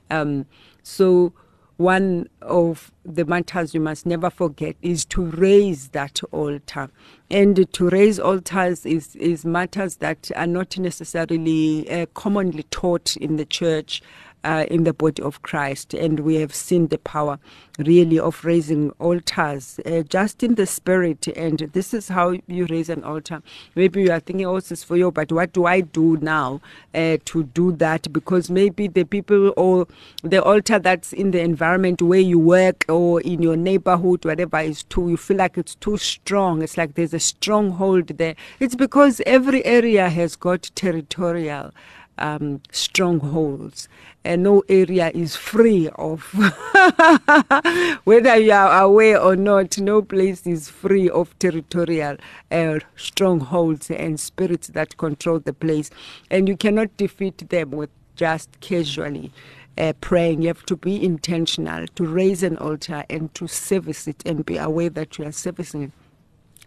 Um, 0.09 0.45
so, 0.83 1.33
one 1.79 2.27
of 2.41 2.91
the 3.05 3.23
matters 3.23 3.73
you 3.73 3.79
must 3.79 4.05
never 4.05 4.29
forget 4.29 4.75
is 4.81 5.05
to 5.05 5.23
raise 5.27 5.87
that 5.89 6.19
altar. 6.33 6.89
And 7.31 7.71
to 7.71 7.89
raise 7.89 8.19
altars 8.19 8.85
is, 8.85 9.15
is 9.15 9.45
matters 9.45 9.95
that 9.97 10.29
are 10.35 10.45
not 10.45 10.77
necessarily 10.77 11.89
uh, 11.89 12.07
commonly 12.15 12.63
taught 12.63 13.15
in 13.15 13.37
the 13.37 13.45
church 13.45 14.01
uh, 14.43 14.65
in 14.69 14.83
the 14.83 14.93
body 14.93 15.21
of 15.21 15.41
Christ. 15.41 15.93
And 15.93 16.21
we 16.21 16.35
have 16.35 16.53
seen 16.53 16.87
the 16.87 16.97
power 16.97 17.39
really 17.79 18.19
of 18.19 18.43
raising 18.43 18.91
altars 18.99 19.79
uh, 19.85 20.01
just 20.03 20.43
in 20.43 20.55
the 20.55 20.65
spirit. 20.65 21.27
And 21.27 21.59
this 21.73 21.93
is 21.93 22.09
how 22.09 22.35
you 22.47 22.65
raise 22.69 22.89
an 22.89 23.03
altar. 23.03 23.41
Maybe 23.75 24.03
you 24.03 24.11
are 24.11 24.19
thinking, 24.19 24.45
oh, 24.45 24.55
this 24.55 24.71
is 24.71 24.83
for 24.83 24.97
you, 24.97 25.11
but 25.11 25.31
what 25.31 25.53
do 25.53 25.65
I 25.65 25.81
do 25.81 26.17
now 26.17 26.61
uh, 26.93 27.17
to 27.25 27.43
do 27.43 27.71
that? 27.73 28.11
Because 28.11 28.49
maybe 28.49 28.87
the 28.87 29.03
people 29.03 29.53
or 29.55 29.87
the 30.23 30.43
altar 30.43 30.79
that's 30.79 31.13
in 31.13 31.31
the 31.31 31.41
environment 31.41 32.01
where 32.01 32.19
you 32.19 32.39
work 32.39 32.85
or 32.89 33.21
in 33.21 33.41
your 33.41 33.55
neighborhood, 33.55 34.25
whatever 34.25 34.59
is 34.59 34.83
too, 34.83 35.09
you 35.09 35.17
feel 35.17 35.37
like 35.37 35.57
it's 35.57 35.75
too 35.75 35.97
strong. 35.97 36.61
It's 36.61 36.77
like 36.77 36.95
there's 36.95 37.13
a 37.13 37.19
stronghold 37.19 38.07
there. 38.17 38.35
It's 38.59 38.75
because 38.75 39.21
every 39.25 39.65
area 39.65 40.09
has 40.09 40.35
got 40.35 40.69
territorial 40.75 41.71
um, 42.19 42.61
strongholds, 42.71 43.87
and 44.23 44.43
no 44.43 44.63
area 44.69 45.11
is 45.13 45.35
free 45.35 45.89
of, 45.95 46.21
whether 48.03 48.37
you 48.37 48.51
are 48.51 48.81
aware 48.83 49.19
or 49.19 49.35
not, 49.35 49.77
no 49.79 50.01
place 50.01 50.45
is 50.45 50.69
free 50.69 51.09
of 51.09 51.37
territorial 51.39 52.17
uh, 52.51 52.79
strongholds 52.95 53.89
and 53.89 54.19
spirits 54.19 54.67
that 54.67 54.97
control 54.97 55.39
the 55.39 55.53
place. 55.53 55.89
And 56.29 56.47
you 56.47 56.55
cannot 56.55 56.95
defeat 56.97 57.49
them 57.49 57.71
with 57.71 57.89
just 58.15 58.59
casually. 58.59 59.31
Uh, 59.77 59.93
praying, 60.01 60.41
you 60.41 60.49
have 60.49 60.65
to 60.65 60.75
be 60.75 61.01
intentional 61.01 61.87
to 61.95 62.05
raise 62.05 62.43
an 62.43 62.57
altar 62.57 63.05
and 63.09 63.33
to 63.33 63.47
service 63.47 64.09
it 64.09 64.21
and 64.25 64.45
be 64.45 64.57
aware 64.57 64.89
that 64.89 65.17
you 65.17 65.25
are 65.25 65.31
servicing 65.31 65.83
it 65.83 65.91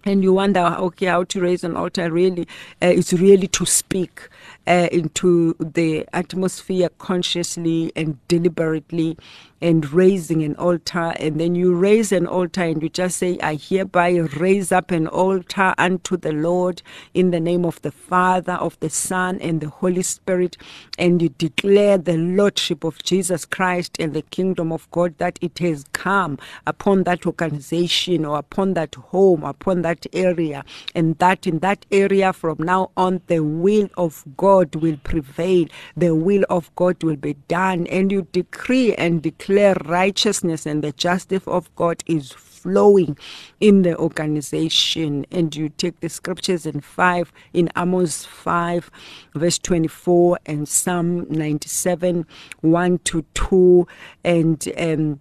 and 0.04 0.22
you 0.22 0.32
wonder, 0.32 0.60
okay, 0.60 1.06
how 1.06 1.24
to 1.24 1.40
raise 1.40 1.64
an 1.64 1.76
altar 1.76 2.10
really 2.10 2.48
uh, 2.82 2.86
is 2.86 3.12
really 3.12 3.48
to 3.48 3.64
speak 3.66 4.28
uh, 4.66 4.88
into 4.92 5.54
the 5.60 6.06
atmosphere 6.12 6.88
consciously 6.98 7.92
and 7.96 8.18
deliberately 8.28 9.16
and 9.60 9.92
raising 9.92 10.42
an 10.42 10.56
altar. 10.56 11.14
And 11.18 11.40
then 11.40 11.54
you 11.54 11.74
raise 11.74 12.10
an 12.10 12.26
altar 12.26 12.62
and 12.62 12.82
you 12.82 12.88
just 12.88 13.18
say, 13.18 13.38
I 13.42 13.54
hereby 13.54 14.10
raise 14.38 14.72
up 14.72 14.90
an 14.90 15.06
altar 15.06 15.74
unto 15.78 16.16
the 16.16 16.32
Lord 16.32 16.82
in 17.14 17.30
the 17.30 17.40
name 17.40 17.64
of 17.64 17.80
the 17.82 17.92
Father, 17.92 18.54
of 18.54 18.78
the 18.80 18.90
Son, 18.90 19.38
and 19.40 19.60
the 19.60 19.68
Holy 19.68 20.02
Spirit. 20.02 20.56
And 20.98 21.22
you 21.22 21.28
declare 21.30 21.96
the 21.96 22.16
Lordship 22.16 22.82
of 22.84 23.02
Jesus 23.02 23.44
Christ 23.44 23.96
and 24.00 24.14
the 24.14 24.22
kingdom 24.22 24.72
of 24.72 24.90
God 24.90 25.16
that 25.18 25.38
it 25.40 25.58
has 25.60 25.84
come 25.92 26.38
upon 26.66 27.04
that 27.04 27.24
organization 27.26 28.24
or 28.24 28.38
upon 28.38 28.74
that 28.74 28.94
home, 28.96 29.44
upon 29.44 29.82
that 29.82 29.91
area. 30.12 30.64
And 30.94 31.18
that 31.18 31.46
in 31.46 31.60
that 31.60 31.86
area 31.90 32.32
from 32.32 32.58
now 32.60 32.90
on, 32.96 33.20
the 33.26 33.40
will 33.40 33.88
of 33.96 34.24
God 34.36 34.74
will 34.76 34.96
prevail, 35.04 35.66
the 35.96 36.14
will 36.14 36.44
of 36.50 36.74
God 36.76 37.02
will 37.02 37.16
be 37.16 37.34
done. 37.48 37.86
And 37.86 38.10
you 38.10 38.26
decree 38.32 38.94
and 38.94 39.22
declare 39.22 39.42
declare 39.52 39.74
righteousness 39.84 40.66
and 40.66 40.82
the 40.82 40.92
justice 40.92 41.42
of 41.46 41.74
God 41.74 42.02
is 42.06 42.32
flowing 42.32 43.18
in 43.60 43.82
the 43.82 43.96
organization. 43.98 45.26
And 45.30 45.54
you 45.54 45.68
take 45.68 46.00
the 46.00 46.08
scriptures 46.08 46.64
in 46.66 46.80
5, 46.80 47.32
in 47.52 47.68
Amos 47.76 48.24
5, 48.24 48.90
verse 49.34 49.58
24, 49.58 50.38
and 50.46 50.68
Psalm 50.68 51.26
97, 51.28 52.26
1 52.60 52.98
to 52.98 53.24
2, 53.34 53.86
and 54.24 54.68
um, 54.78 55.20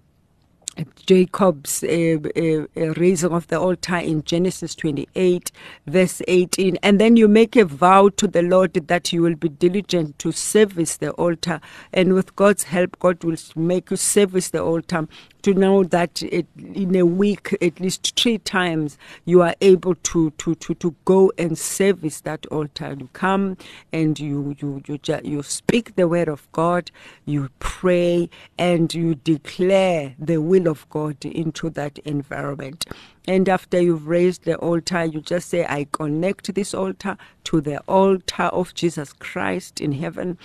Jacob's 1.06 1.84
uh, 1.84 2.18
uh, 2.36 2.66
uh, 2.78 2.94
raising 2.94 3.32
of 3.32 3.48
the 3.48 3.60
altar 3.60 3.98
in 3.98 4.24
Genesis 4.24 4.74
28, 4.76 5.52
verse 5.88 6.22
18. 6.28 6.78
And 6.82 7.00
then 7.00 7.18
you 7.18 7.28
make 7.28 7.56
a 7.56 7.66
vow 7.66 8.10
to 8.10 8.28
the 8.28 8.42
Lord 8.42 8.74
that 8.74 9.12
you 9.12 9.22
will 9.22 9.36
be 9.36 9.50
diligent 9.50 10.18
to 10.20 10.32
service 10.32 10.98
the 10.98 11.12
altar. 11.12 11.60
And 11.92 12.14
with 12.14 12.36
God's 12.36 12.64
help, 12.64 12.98
God 13.00 13.24
will 13.24 13.38
make 13.56 13.92
you 13.92 13.98
service 13.98 14.50
the 14.50 14.64
altar 14.64 15.08
to 15.44 15.54
know 15.54 15.84
that 15.84 16.22
it, 16.24 16.48
in 16.58 16.96
a 16.96 17.06
week, 17.06 17.56
at 17.62 17.80
least 17.80 18.20
three 18.20 18.38
times, 18.40 18.98
you 19.26 19.42
are 19.42 19.56
able 19.62 19.96
to, 19.96 20.32
to, 20.32 20.56
to, 20.56 20.74
to 20.76 20.96
go 21.06 21.32
and 21.38 21.58
service 21.58 22.22
that 22.22 22.46
altar. 22.48 22.96
You 22.98 23.10
come 23.14 23.58
and 23.92 24.20
you, 24.20 24.56
you, 24.60 24.82
you, 24.88 25.00
you 25.24 25.44
speak 25.44 25.96
the 25.96 26.08
word 26.08 26.28
of 26.28 26.52
God, 26.52 26.92
you 27.26 27.50
pray, 27.60 28.30
and 28.58 28.94
you 28.94 29.16
declare 29.16 30.14
the 30.20 30.38
will 30.38 30.68
of 30.68 30.90
God 30.90 31.24
into 31.26 31.70
that 31.72 31.98
environment. 32.00 32.86
And 33.28 33.48
after 33.48 33.80
you've 33.80 34.08
raised 34.08 34.46
the 34.46 34.56
altar, 34.58 35.06
you 35.06 35.22
just 35.22 35.50
say, 35.50 35.66
I 35.66 35.86
connect 35.92 36.54
this 36.56 36.74
altar 36.74 37.18
to 37.46 37.62
the 37.62 37.80
altar 37.82 38.44
of 38.44 38.74
Jesus 38.74 39.14
Christ 39.14 39.80
in 39.80 39.92
heaven 39.92 40.38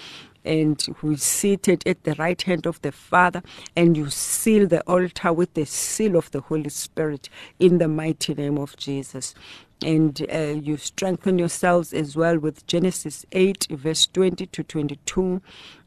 and 0.47 0.81
who 0.99 1.13
is 1.13 1.23
seated 1.23 1.87
at 1.87 2.05
the 2.05 2.15
right 2.15 2.41
hand 2.41 2.67
of 2.67 2.81
the 2.83 2.93
Father, 2.93 3.43
and 3.75 3.97
you 3.97 4.09
seal 4.09 4.67
the 4.67 4.81
altar 4.83 5.33
with 5.33 5.55
the 5.55 5.67
seal 5.67 6.17
of 6.17 6.31
the 6.31 6.41
Holy 6.41 6.71
Spirit 6.71 7.29
in 7.59 7.79
the 7.79 7.89
mighty 7.89 8.35
name 8.35 8.57
of 8.59 8.77
Jesus. 8.77 9.35
And 9.83 10.25
uh, 10.33 10.39
you 10.39 10.79
strengthen 10.79 11.39
yourselves 11.39 11.93
as 11.93 12.17
well 12.17 12.39
with 12.39 12.67
Genesis 12.67 13.27
8, 13.33 13.67
verse 13.71 14.07
20 14.07 14.47
to 14.47 14.63
22, 14.63 15.43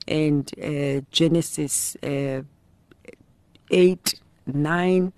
and 0.07 0.51
uh, 0.63 1.01
Genesis 1.11 1.95
uh, 2.03 2.41
8, 3.71 4.13
9, 4.45 5.13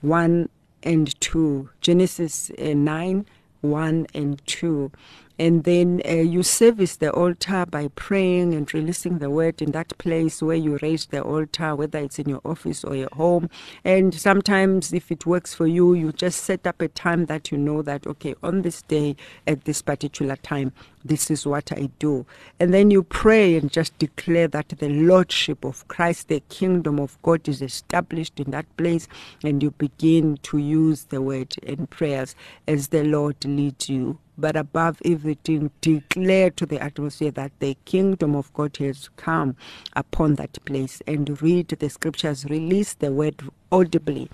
1 0.00 0.48
and 0.82 1.20
2. 1.20 1.70
Genesis 1.80 2.50
uh, 2.58 2.74
9, 2.74 3.26
1 3.62 4.06
and 4.14 4.46
2 4.46 4.92
and 5.38 5.64
then 5.64 6.02
uh, 6.08 6.14
you 6.14 6.42
service 6.42 6.96
the 6.96 7.12
altar 7.12 7.64
by 7.66 7.88
praying 7.94 8.54
and 8.54 8.72
releasing 8.74 9.18
the 9.18 9.30
word 9.30 9.62
in 9.62 9.70
that 9.72 9.96
place 9.98 10.42
where 10.42 10.56
you 10.56 10.78
raise 10.82 11.06
the 11.06 11.22
altar, 11.22 11.76
whether 11.76 12.00
it's 12.00 12.18
in 12.18 12.28
your 12.28 12.40
office 12.44 12.82
or 12.82 12.96
your 12.96 13.08
home. 13.12 13.48
And 13.84 14.12
sometimes, 14.14 14.92
if 14.92 15.12
it 15.12 15.26
works 15.26 15.54
for 15.54 15.66
you, 15.66 15.94
you 15.94 16.12
just 16.12 16.42
set 16.42 16.66
up 16.66 16.80
a 16.80 16.88
time 16.88 17.26
that 17.26 17.52
you 17.52 17.58
know 17.58 17.82
that, 17.82 18.06
okay, 18.06 18.34
on 18.42 18.62
this 18.62 18.82
day, 18.82 19.14
at 19.46 19.64
this 19.64 19.80
particular 19.80 20.36
time, 20.36 20.72
this 21.04 21.30
is 21.30 21.46
what 21.46 21.70
I 21.72 21.88
do. 21.98 22.26
And 22.58 22.74
then 22.74 22.90
you 22.90 23.04
pray 23.04 23.56
and 23.56 23.70
just 23.70 23.96
declare 23.98 24.48
that 24.48 24.70
the 24.70 24.88
Lordship 24.88 25.64
of 25.64 25.86
Christ, 25.88 26.28
the 26.28 26.40
kingdom 26.48 26.98
of 26.98 27.16
God 27.22 27.48
is 27.48 27.62
established 27.62 28.40
in 28.40 28.50
that 28.50 28.66
place. 28.76 29.06
And 29.44 29.62
you 29.62 29.70
begin 29.70 30.38
to 30.42 30.58
use 30.58 31.04
the 31.04 31.22
word 31.22 31.54
and 31.66 31.88
prayers 31.88 32.34
as 32.66 32.88
the 32.88 33.04
Lord 33.04 33.44
leads 33.44 33.88
you 33.88 34.18
but 34.38 34.56
above 34.56 35.02
everything, 35.04 35.70
declare 35.80 36.50
to 36.50 36.64
the 36.64 36.80
atmosphere 36.80 37.32
that 37.32 37.52
the 37.58 37.76
kingdom 37.84 38.34
of 38.36 38.52
God 38.54 38.76
has 38.78 39.10
come 39.16 39.56
upon 39.94 40.36
that 40.36 40.64
place 40.64 41.02
and 41.06 41.40
read 41.42 41.68
the 41.68 41.90
scriptures, 41.90 42.44
release 42.44 42.94
the 42.94 43.12
word 43.12 43.42
audibly. 43.72 44.30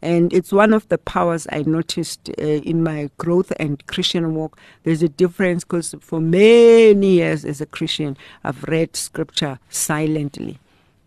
And 0.00 0.32
it's 0.32 0.52
one 0.52 0.72
of 0.72 0.88
the 0.88 0.98
powers 0.98 1.46
I 1.52 1.62
noticed 1.62 2.30
uh, 2.30 2.42
in 2.42 2.82
my 2.82 3.10
growth 3.18 3.52
and 3.60 3.86
Christian 3.86 4.34
walk. 4.34 4.58
There's 4.82 5.02
a 5.02 5.08
difference 5.08 5.62
because 5.62 5.94
for 6.00 6.20
many 6.20 7.12
years 7.12 7.44
as 7.44 7.60
a 7.60 7.66
Christian, 7.66 8.16
I've 8.42 8.64
read 8.64 8.96
scripture 8.96 9.60
silently, 9.70 10.58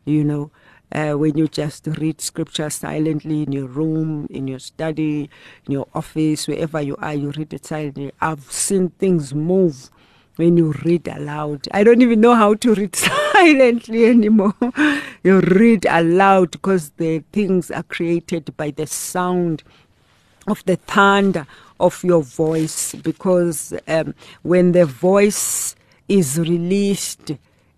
you 0.06 0.24
know. 0.24 0.52
Uh, 0.92 1.14
when 1.14 1.38
you 1.38 1.48
just 1.48 1.88
read 1.98 2.22
scripture 2.22 2.70
silently 2.70 3.44
in 3.44 3.52
your 3.52 3.68
room, 3.68 4.28
in 4.30 4.48
your 4.48 4.60
study, 4.60 5.30
in 5.66 5.72
your 5.72 5.88
office, 5.94 6.48
wherever 6.48 6.80
you 6.82 6.96
are, 6.98 7.14
you 7.14 7.32
read 7.32 7.54
it 7.54 7.66
silently. 7.66 8.12
I've 8.22 8.52
seen 8.52 8.90
things 8.90 9.34
move 9.34 9.90
when 10.36 10.58
you 10.58 10.74
read 10.84 11.08
aloud. 11.08 11.68
I 11.72 11.84
don't 11.84 12.02
even 12.02 12.22
know 12.22 12.36
how 12.36 12.54
to 12.56 12.74
read 12.76 12.96
silently 13.34 14.06
anymore. 14.06 14.54
you 15.24 15.40
read 15.40 15.86
aloud 15.90 16.52
because 16.52 16.92
the 16.92 17.24
things 17.32 17.72
are 17.72 17.84
created 17.84 18.56
by 18.58 18.72
the 18.72 18.88
sound 18.88 19.64
of 20.48 20.64
the 20.66 20.76
thunder 20.76 21.48
of 21.80 22.04
your 22.04 22.22
voice. 22.22 22.94
Because 22.96 23.74
um, 23.88 24.14
when 24.44 24.74
the 24.74 24.86
voice 24.86 25.76
is 26.08 26.38
released, 26.40 27.32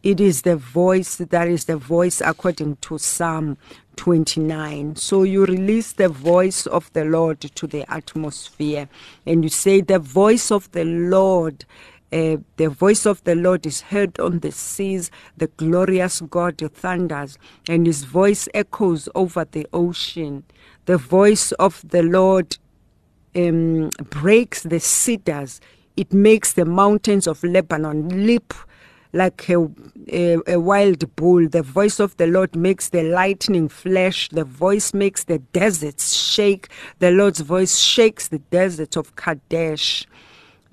it 0.03 0.19
is 0.19 0.43
the 0.43 0.55
voice 0.55 1.17
that 1.17 1.47
is 1.47 1.65
the 1.65 1.77
voice 1.77 2.21
according 2.21 2.77
to 2.77 2.97
Psalm 2.97 3.57
29. 3.97 4.95
So 4.95 5.23
you 5.23 5.45
release 5.45 5.93
the 5.93 6.07
voice 6.07 6.65
of 6.67 6.91
the 6.93 7.03
Lord 7.03 7.41
to 7.41 7.67
the 7.67 7.91
atmosphere 7.91 8.87
and 9.25 9.43
you 9.43 9.49
say, 9.49 9.81
The 9.81 9.99
voice 9.99 10.51
of 10.51 10.71
the 10.71 10.85
Lord. 10.85 11.65
Uh, 12.09 12.37
the 12.55 12.69
voice 12.69 13.05
of 13.05 13.21
the 13.25 13.35
Lord 13.35 13.65
is 13.65 13.81
heard 13.81 14.17
on 14.19 14.39
the 14.39 14.51
seas. 14.51 15.11
The 15.35 15.47
glorious 15.47 16.21
God 16.21 16.57
thunders, 16.73 17.37
and 17.67 17.85
his 17.85 18.05
voice 18.05 18.47
echoes 18.53 19.09
over 19.13 19.43
the 19.43 19.67
ocean. 19.73 20.45
The 20.85 20.97
voice 20.97 21.51
of 21.53 21.83
the 21.85 22.03
Lord 22.03 22.57
um, 23.35 23.89
breaks 24.09 24.63
the 24.63 24.79
cedars. 24.79 25.59
It 25.97 26.13
makes 26.13 26.53
the 26.53 26.63
mountains 26.65 27.27
of 27.27 27.43
Lebanon 27.43 28.25
leap 28.25 28.53
like 29.13 29.49
a, 29.49 29.69
a, 30.11 30.37
a, 30.47 30.59
wild 30.59 31.15
bull. 31.15 31.47
The 31.47 31.61
voice 31.61 31.99
of 31.99 32.15
the 32.17 32.27
Lord 32.27 32.55
makes 32.55 32.89
the 32.89 33.03
lightning 33.03 33.69
flash. 33.69 34.29
The 34.29 34.43
voice 34.43 34.93
makes 34.93 35.23
the 35.23 35.39
deserts 35.39 36.13
shake. 36.13 36.69
The 36.99 37.11
Lord's 37.11 37.41
voice 37.41 37.77
shakes 37.77 38.27
the 38.27 38.39
desert 38.39 38.95
of 38.95 39.15
Kadesh. 39.15 40.05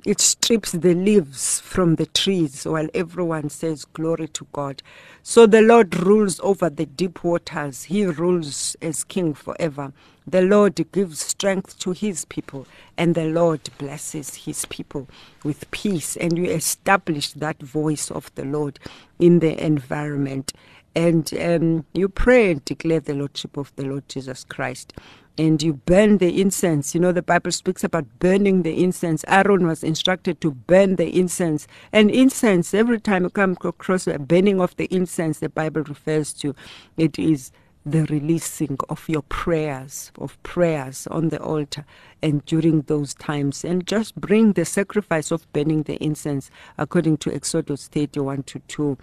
It 0.05 0.21
strips 0.21 0.73
the 0.73 0.95
leaves 0.95 1.61
from 1.61 1.95
the 1.95 2.05
trees 2.05 2.67
while 2.67 2.89
everyone 2.93 3.49
says, 3.49 3.87
Glory 3.87 4.29
to 4.29 4.47
God. 4.53 4.83
So 5.23 5.47
the 5.47 5.63
Lord 5.63 5.97
rules 5.97 6.39
over 6.41 6.69
the 6.69 6.85
deep 6.85 7.25
waters. 7.25 7.85
He 7.85 8.05
rules 8.05 8.77
as 8.83 9.03
king 9.03 9.33
forever. 9.33 9.95
The 10.27 10.43
Lord 10.43 10.85
gives 10.93 11.21
strength 11.21 11.79
to 11.81 11.93
his 11.93 12.25
people, 12.25 12.67
and 12.97 13.15
the 13.15 13.27
Lord 13.27 13.61
blesses 13.79 14.35
his 14.35 14.65
people 14.67 15.07
with 15.43 15.71
peace. 15.71 16.17
And 16.17 16.39
you 16.39 16.47
establish 16.47 17.33
that 17.33 17.63
voice 17.63 18.11
of 18.11 18.35
the 18.35 18.45
Lord 18.45 18.79
in 19.19 19.41
the 19.41 19.63
environment. 19.63 20.53
And 20.97 21.33
um, 21.41 21.85
you 21.93 22.09
pray 22.09 22.53
and 22.53 22.65
declare 22.65 23.01
the 23.01 23.15
Lordship 23.15 23.57
of 23.57 23.75
the 23.77 23.85
Lord 23.85 24.09
Jesus 24.09 24.45
Christ 24.45 24.93
and 25.37 25.63
you 25.63 25.75
burn 25.75 26.19
the 26.19 26.41
incense. 26.41 26.95
You 26.95 27.01
know, 27.01 27.13
the 27.13 27.23
Bible 27.23 27.51
speaks 27.51 27.83
about 27.83 28.07
burning 28.19 28.63
the 28.63 28.83
incense. 28.83 29.25
Aaron 29.27 29.67
was 29.67 29.83
instructed 29.83 30.41
to 30.41 30.53
burn 30.53 30.97
the 30.97 31.19
incense. 31.19 31.67
And 31.93 32.11
incense, 32.11 32.73
every 32.73 33.01
time 33.01 33.25
you 33.25 33.31
come 33.31 33.57
across 33.65 34.07
a 34.07 34.19
burning 34.19 34.61
of 34.61 34.77
the 34.77 34.87
incense, 34.95 35.41
the 35.41 35.49
Bible 35.49 35.83
refers 35.83 36.33
to 36.35 36.55
it 36.97 37.19
is 37.19 37.51
the 37.87 38.05
releasing 38.05 38.79
of 38.89 39.09
your 39.09 39.23
prayers, 39.23 40.11
of 40.19 40.43
prayers 40.43 41.07
on 41.09 41.29
the 41.29 41.41
altar 41.41 41.85
and 42.23 42.45
during 42.47 42.83
those 42.83 43.15
times. 43.15 43.65
And 43.65 43.87
just 43.87 44.15
bring 44.17 44.53
the 44.53 44.65
sacrifice 44.65 45.31
of 45.31 45.51
burning 45.53 45.83
the 45.83 46.03
incense 46.03 46.51
according 46.79 47.19
to 47.19 47.35
Exodus 47.35 47.89
31 47.89 48.45
to 48.45 48.59
2. 48.61 48.99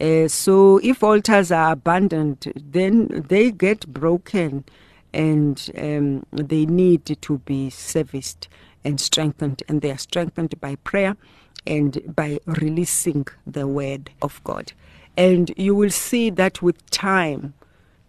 Uh, 0.00 0.28
so 0.28 0.78
if 0.82 1.02
altars 1.02 1.52
are 1.52 1.72
abandoned, 1.72 2.52
then 2.56 3.08
they 3.28 3.50
get 3.50 3.86
broken 3.86 4.64
and 5.12 5.70
um, 5.76 6.24
they 6.32 6.64
need 6.66 7.04
to 7.20 7.38
be 7.38 7.70
serviced 7.70 8.48
and 8.84 9.00
strengthened, 9.00 9.62
and 9.68 9.80
they 9.80 9.90
are 9.90 9.98
strengthened 9.98 10.58
by 10.60 10.74
prayer 10.76 11.16
and 11.66 12.00
by 12.16 12.38
releasing 12.46 13.26
the 13.46 13.66
word 13.66 14.10
of 14.20 14.42
God. 14.44 14.72
And 15.16 15.52
you 15.56 15.74
will 15.74 15.90
see 15.90 16.30
that 16.30 16.62
with 16.62 16.88
time, 16.90 17.54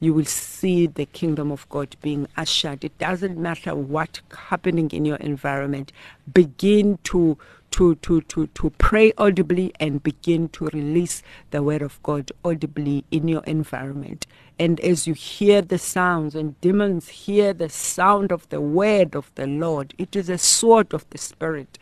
you 0.04 0.14
will 0.14 0.26
see 0.26 0.86
the 0.86 1.06
kingdom 1.06 1.52
of 1.52 1.68
God 1.70 1.96
being 2.02 2.28
ushered. 2.36 2.84
It 2.84 2.98
doesn't 2.98 3.38
matter 3.38 3.74
what's 3.74 4.22
happening 4.50 4.90
in 4.92 5.06
your 5.06 5.18
environment. 5.18 5.92
Begin 6.32 7.00
to 7.06 7.38
to, 7.72 7.96
to, 7.96 8.22
to, 8.22 8.46
to 8.46 8.70
pray 8.78 9.14
audibly 9.18 9.74
and 9.80 10.04
begin 10.04 10.48
to 10.50 10.66
release 10.68 11.24
the 11.50 11.64
word 11.64 11.82
of 11.82 12.02
God 12.04 12.32
audibly 12.46 13.04
in 13.10 13.28
your 13.28 13.44
environment. 13.46 14.28
And 14.60 14.80
as 14.82 15.08
you 15.08 15.16
hear 15.16 15.64
the 15.64 15.80
sounds, 15.80 16.36
and 16.36 16.60
demons 16.62 17.08
hear 17.08 17.52
the 17.52 17.70
sound 17.70 18.32
of 18.32 18.48
the 18.50 18.62
word 18.62 19.16
of 19.16 19.32
the 19.34 19.48
Lord, 19.48 19.96
it 19.98 20.16
is 20.16 20.30
a 20.30 20.38
sword 20.38 20.94
of 20.94 21.10
the 21.10 21.18
Spirit 21.18 21.80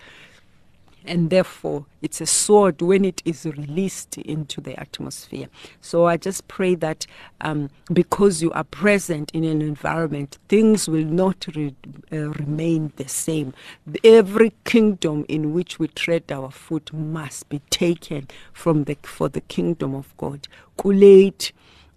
and 1.06 1.30
therefore 1.30 1.86
it's 2.02 2.22
a 2.22 2.26
sword 2.26 2.82
when 2.82 3.06
it 3.06 3.22
is 3.26 3.46
released 3.46 4.18
into 4.18 4.62
the 4.62 4.80
atmosphere. 4.80 5.48
So 5.82 6.06
I 6.08 6.18
just 6.18 6.48
pray 6.48 6.76
that 6.76 7.06
um, 7.42 7.70
because 7.94 8.42
you 8.42 8.52
are 8.52 8.64
present 8.64 9.32
in 9.34 9.44
an 9.44 9.62
environment, 9.62 10.38
things 10.50 10.88
will 10.88 11.06
not 11.06 11.48
re- 11.56 11.76
uh, 12.12 12.30
remain 12.32 12.94
the 12.98 13.08
same. 13.08 13.54
Every 14.04 14.54
kingdom 14.66 15.26
in 15.30 15.54
which 15.54 15.80
we 15.80 15.88
tread 15.88 16.32
our 16.32 16.52
foot 16.52 16.92
must 16.94 17.50
be 17.50 17.60
taken 17.70 18.28
from 18.54 18.86
the 18.86 18.98
for 19.04 19.30
the 19.30 19.42
kingdom 19.42 19.96
of 19.96 20.16
God. 20.18 20.48
Kulate 20.78 21.52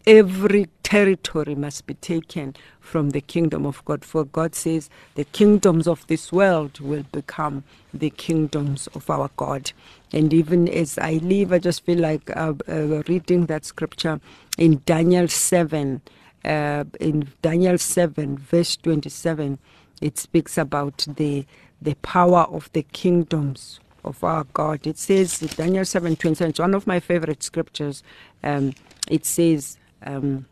every 0.06 0.68
territory 0.84 1.56
must 1.56 1.86
be 1.86 1.94
taken 1.94 2.54
from 2.78 3.10
the 3.10 3.20
kingdom 3.20 3.66
of 3.66 3.84
God. 3.84 4.04
For 4.04 4.24
God 4.24 4.54
says, 4.54 4.88
the 5.16 5.24
kingdoms 5.24 5.88
of 5.88 6.06
this 6.06 6.30
world 6.30 6.78
will 6.78 7.04
become 7.10 7.64
the 7.92 8.10
kingdoms 8.10 8.86
of 8.88 9.10
our 9.10 9.30
God. 9.36 9.72
And 10.12 10.32
even 10.32 10.68
as 10.68 10.96
I 10.98 11.14
leave, 11.14 11.52
I 11.52 11.58
just 11.58 11.84
feel 11.84 11.98
like 11.98 12.30
uh, 12.36 12.52
uh, 12.68 13.02
reading 13.08 13.46
that 13.46 13.64
scripture 13.64 14.20
in 14.56 14.82
Daniel 14.86 15.26
7. 15.26 16.00
Uh, 16.44 16.84
in 17.00 17.32
Daniel 17.40 17.78
7, 17.78 18.36
verse 18.36 18.76
27, 18.76 19.58
it 20.02 20.18
speaks 20.18 20.58
about 20.58 21.06
the, 21.16 21.46
the 21.80 21.94
power 21.96 22.42
of 22.42 22.70
the 22.74 22.82
kingdoms 22.92 23.80
of 24.04 24.22
our 24.22 24.44
God. 24.52 24.86
It 24.86 24.98
says, 24.98 25.38
Daniel 25.40 25.86
7, 25.86 26.16
27, 26.16 26.50
it's 26.50 26.58
one 26.58 26.74
of 26.74 26.86
my 26.86 27.00
favorite 27.00 27.42
scriptures. 27.42 28.02
Um, 28.42 28.74
it 29.08 29.24
says, 29.24 29.78
um, 30.04 30.44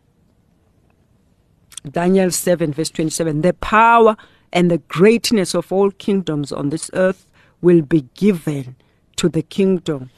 Daniel 1.90 2.30
7, 2.30 2.72
verse 2.72 2.90
27 2.90 3.42
the 3.42 3.52
power 3.54 4.16
and 4.52 4.70
the 4.70 4.78
greatness 4.78 5.54
of 5.54 5.72
all 5.72 5.90
kingdoms 5.90 6.52
on 6.52 6.70
this 6.70 6.90
earth 6.94 7.26
will 7.60 7.82
be 7.82 8.02
given 8.14 8.76
to 9.16 9.28
the 9.28 9.42
kingdom. 9.42 10.10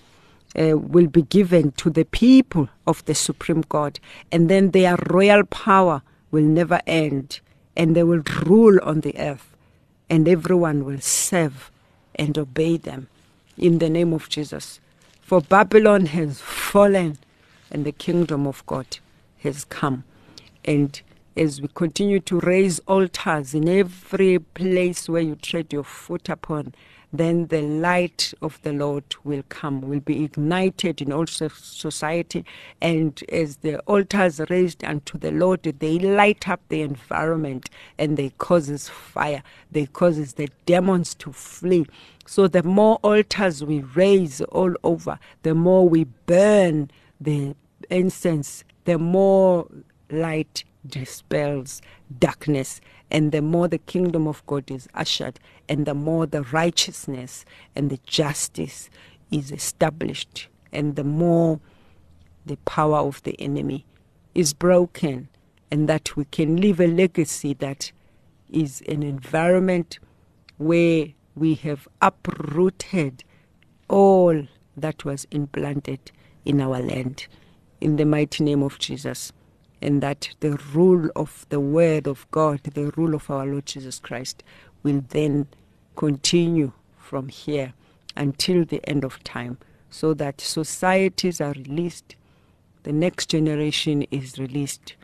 Uh, 0.57 0.79
will 0.79 1.09
be 1.09 1.23
given 1.23 1.73
to 1.73 1.91
the 1.91 2.05
people 2.05 2.69
of 2.87 3.05
the 3.07 3.15
supreme 3.15 3.63
God, 3.69 3.99
and 4.31 4.49
then 4.49 4.71
their 4.71 4.97
royal 5.11 5.43
power 5.45 6.01
will 6.31 6.45
never 6.45 6.81
end, 6.87 7.41
and 7.77 7.97
they 7.97 8.05
will 8.05 8.23
rule 8.47 8.79
on 8.85 9.01
the 9.01 9.19
earth, 9.19 9.57
and 10.09 10.29
everyone 10.29 10.85
will 10.85 11.01
serve 11.01 11.73
and 12.15 12.39
obey 12.39 12.77
them 12.77 13.09
in 13.59 13.79
the 13.81 13.91
name 13.91 14.13
of 14.13 14.29
Jesus. 14.29 14.79
For 15.21 15.41
Babylon 15.41 16.07
has 16.07 16.41
fallen, 16.41 17.19
and 17.69 17.85
the 17.85 17.91
kingdom 17.91 18.47
of 18.47 18.65
God 18.67 18.99
has 19.39 19.65
come. 19.65 20.05
And 20.65 21.03
as 21.37 21.61
we 21.61 21.69
continue 21.69 22.21
to 22.21 22.41
raise 22.41 22.79
altars 22.81 23.55
in 23.55 23.69
every 23.69 24.39
place 24.39 25.09
where 25.09 25.23
you 25.23 25.37
tread 25.37 25.73
your 25.73 25.85
foot 25.85 26.29
upon, 26.29 26.75
then 27.13 27.47
the 27.47 27.63
light 27.63 28.35
of 28.43 28.61
the 28.63 28.73
Lord 28.73 29.05
will 29.23 29.45
come, 29.49 29.81
will 29.83 30.01
be 30.01 30.25
ignited 30.25 31.01
in 31.01 31.13
all 31.13 31.27
society. 31.27 32.45
And 32.81 33.23
as 33.31 33.59
the 33.59 33.79
altars 33.81 34.41
raised 34.51 34.83
unto 34.83 35.17
the 35.19 35.31
Lord, 35.31 35.63
they 35.63 35.99
light 35.99 36.49
up 36.49 36.61
the 36.69 36.83
environment 36.83 37.71
and 37.99 38.17
they 38.17 38.31
causes 38.39 38.89
fire. 38.89 39.43
They 39.71 39.87
causes 39.87 40.35
the 40.35 40.49
demons 40.67 41.15
to 41.17 41.33
flee. 41.33 41.87
So 42.27 42.49
the 42.49 42.65
more 42.65 42.99
altars 43.03 43.63
we 43.63 43.81
raise 43.81 44.41
all 44.41 44.75
over, 44.83 45.21
the 45.43 45.55
more 45.55 45.89
we 45.89 46.05
burn 46.27 46.91
the 47.21 47.55
incense 47.91 48.65
the 48.85 48.99
more 48.99 49.67
light 50.11 50.65
dispels 50.87 51.83
darkness, 52.19 52.81
and 53.11 53.33
the 53.33 53.43
more 53.43 53.69
the 53.69 53.79
kingdom 53.79 54.27
of 54.27 54.47
God 54.47 54.71
is 54.71 54.89
ushered, 54.95 55.41
and 55.69 55.87
the 55.87 55.95
more 55.95 56.27
the 56.27 56.43
righteousness 56.43 57.45
and 57.75 57.91
the 57.91 57.99
justice 58.05 58.91
is 59.31 59.51
established, 59.51 60.49
and 60.73 60.97
the 60.97 61.05
more 61.05 61.61
the 62.47 62.57
power 62.59 62.99
of 62.99 63.23
the 63.23 63.41
enemy 63.41 63.85
is 64.35 64.53
broken, 64.53 65.29
and 65.71 65.89
that 65.89 66.17
we 66.17 66.25
can 66.27 66.57
leave 66.61 66.81
a 66.81 66.87
legacy 66.87 67.55
that 67.55 67.93
is 68.51 68.83
an 68.89 69.03
environment 69.03 69.99
where 70.59 71.09
we 71.35 71.55
have 71.55 71.89
uprooted 72.01 73.25
all 73.89 74.47
that 74.77 75.05
was 75.05 75.27
implanted 75.31 76.13
in 76.45 76.61
our 76.61 76.81
land 76.81 77.27
in 77.81 77.97
the 77.97 78.05
mighty 78.05 78.45
name 78.45 78.63
of 78.63 78.79
Jesus. 78.79 79.33
And 79.85 80.03
that 80.03 80.31
the 80.41 80.59
rule 80.73 81.11
of 81.15 81.45
the 81.51 81.61
word 81.61 82.09
of 82.09 82.27
God, 82.31 82.61
the 82.63 82.91
rule 82.97 83.15
of 83.15 83.31
our 83.31 83.45
Lord 83.45 83.67
Jesus 83.67 83.99
Christ, 83.99 84.43
will 84.83 85.05
then 85.11 85.47
continue 85.95 86.73
from 86.97 87.29
here 87.29 87.75
until 88.17 88.65
the 88.65 88.81
end 88.89 89.05
of 89.05 89.23
time, 89.25 89.59
so 89.91 90.15
that 90.15 90.41
societies 90.41 91.39
are 91.39 91.53
released, 91.53 92.17
the 92.85 92.93
next 92.93 93.29
generation 93.29 94.07
is 94.11 94.39
released, 94.39 94.95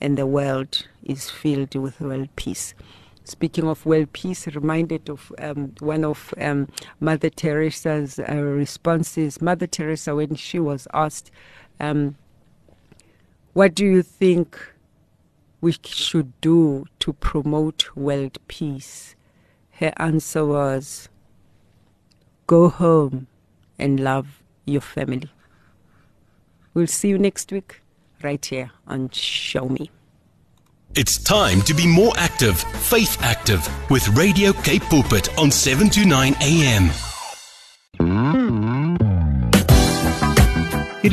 and 0.00 0.18
the 0.18 0.26
world 0.26 0.86
is 1.04 1.30
filled 1.30 1.76
with 1.76 2.00
world 2.00 2.28
peace. 2.34 2.74
Speaking 3.22 3.68
of 3.68 3.86
world 3.86 4.12
peace, 4.12 4.48
reminded 4.48 5.08
of 5.08 5.32
um, 5.38 5.72
one 5.78 6.04
of 6.04 6.34
um, 6.40 6.68
Mother 7.00 7.30
Teresa's 7.30 8.18
uh, 8.18 8.34
responses. 8.34 9.40
Mother 9.40 9.66
Teresa, 9.66 10.14
when 10.14 10.34
she 10.34 10.58
was 10.58 10.88
asked, 10.92 11.30
um, 11.80 12.16
What 13.54 13.76
do 13.76 13.86
you 13.86 14.02
think 14.02 14.58
we 15.60 15.76
should 15.84 16.32
do 16.40 16.86
to 16.98 17.12
promote 17.12 17.94
world 17.94 18.36
peace? 18.48 19.14
Her 19.70 19.92
answer 19.96 20.44
was, 20.44 21.08
Go 22.48 22.68
home 22.68 23.28
and 23.78 24.00
love 24.00 24.42
your 24.64 24.80
family. 24.80 25.30
We'll 26.74 26.88
see 26.88 27.10
you 27.10 27.18
next 27.18 27.52
week 27.52 27.80
right 28.24 28.44
here 28.44 28.72
on 28.88 29.10
Show 29.10 29.68
Me. 29.68 29.88
It's 30.96 31.16
time 31.16 31.62
to 31.62 31.74
be 31.74 31.86
more 31.86 32.12
active, 32.16 32.58
faith 32.58 33.22
active, 33.22 33.68
with 33.88 34.08
Radio 34.16 34.52
Cape 34.52 34.82
Pulpit 34.82 35.38
on 35.38 35.52
7 35.52 35.90
to 35.90 36.04
9 36.04 36.34
a.m. 36.40 36.90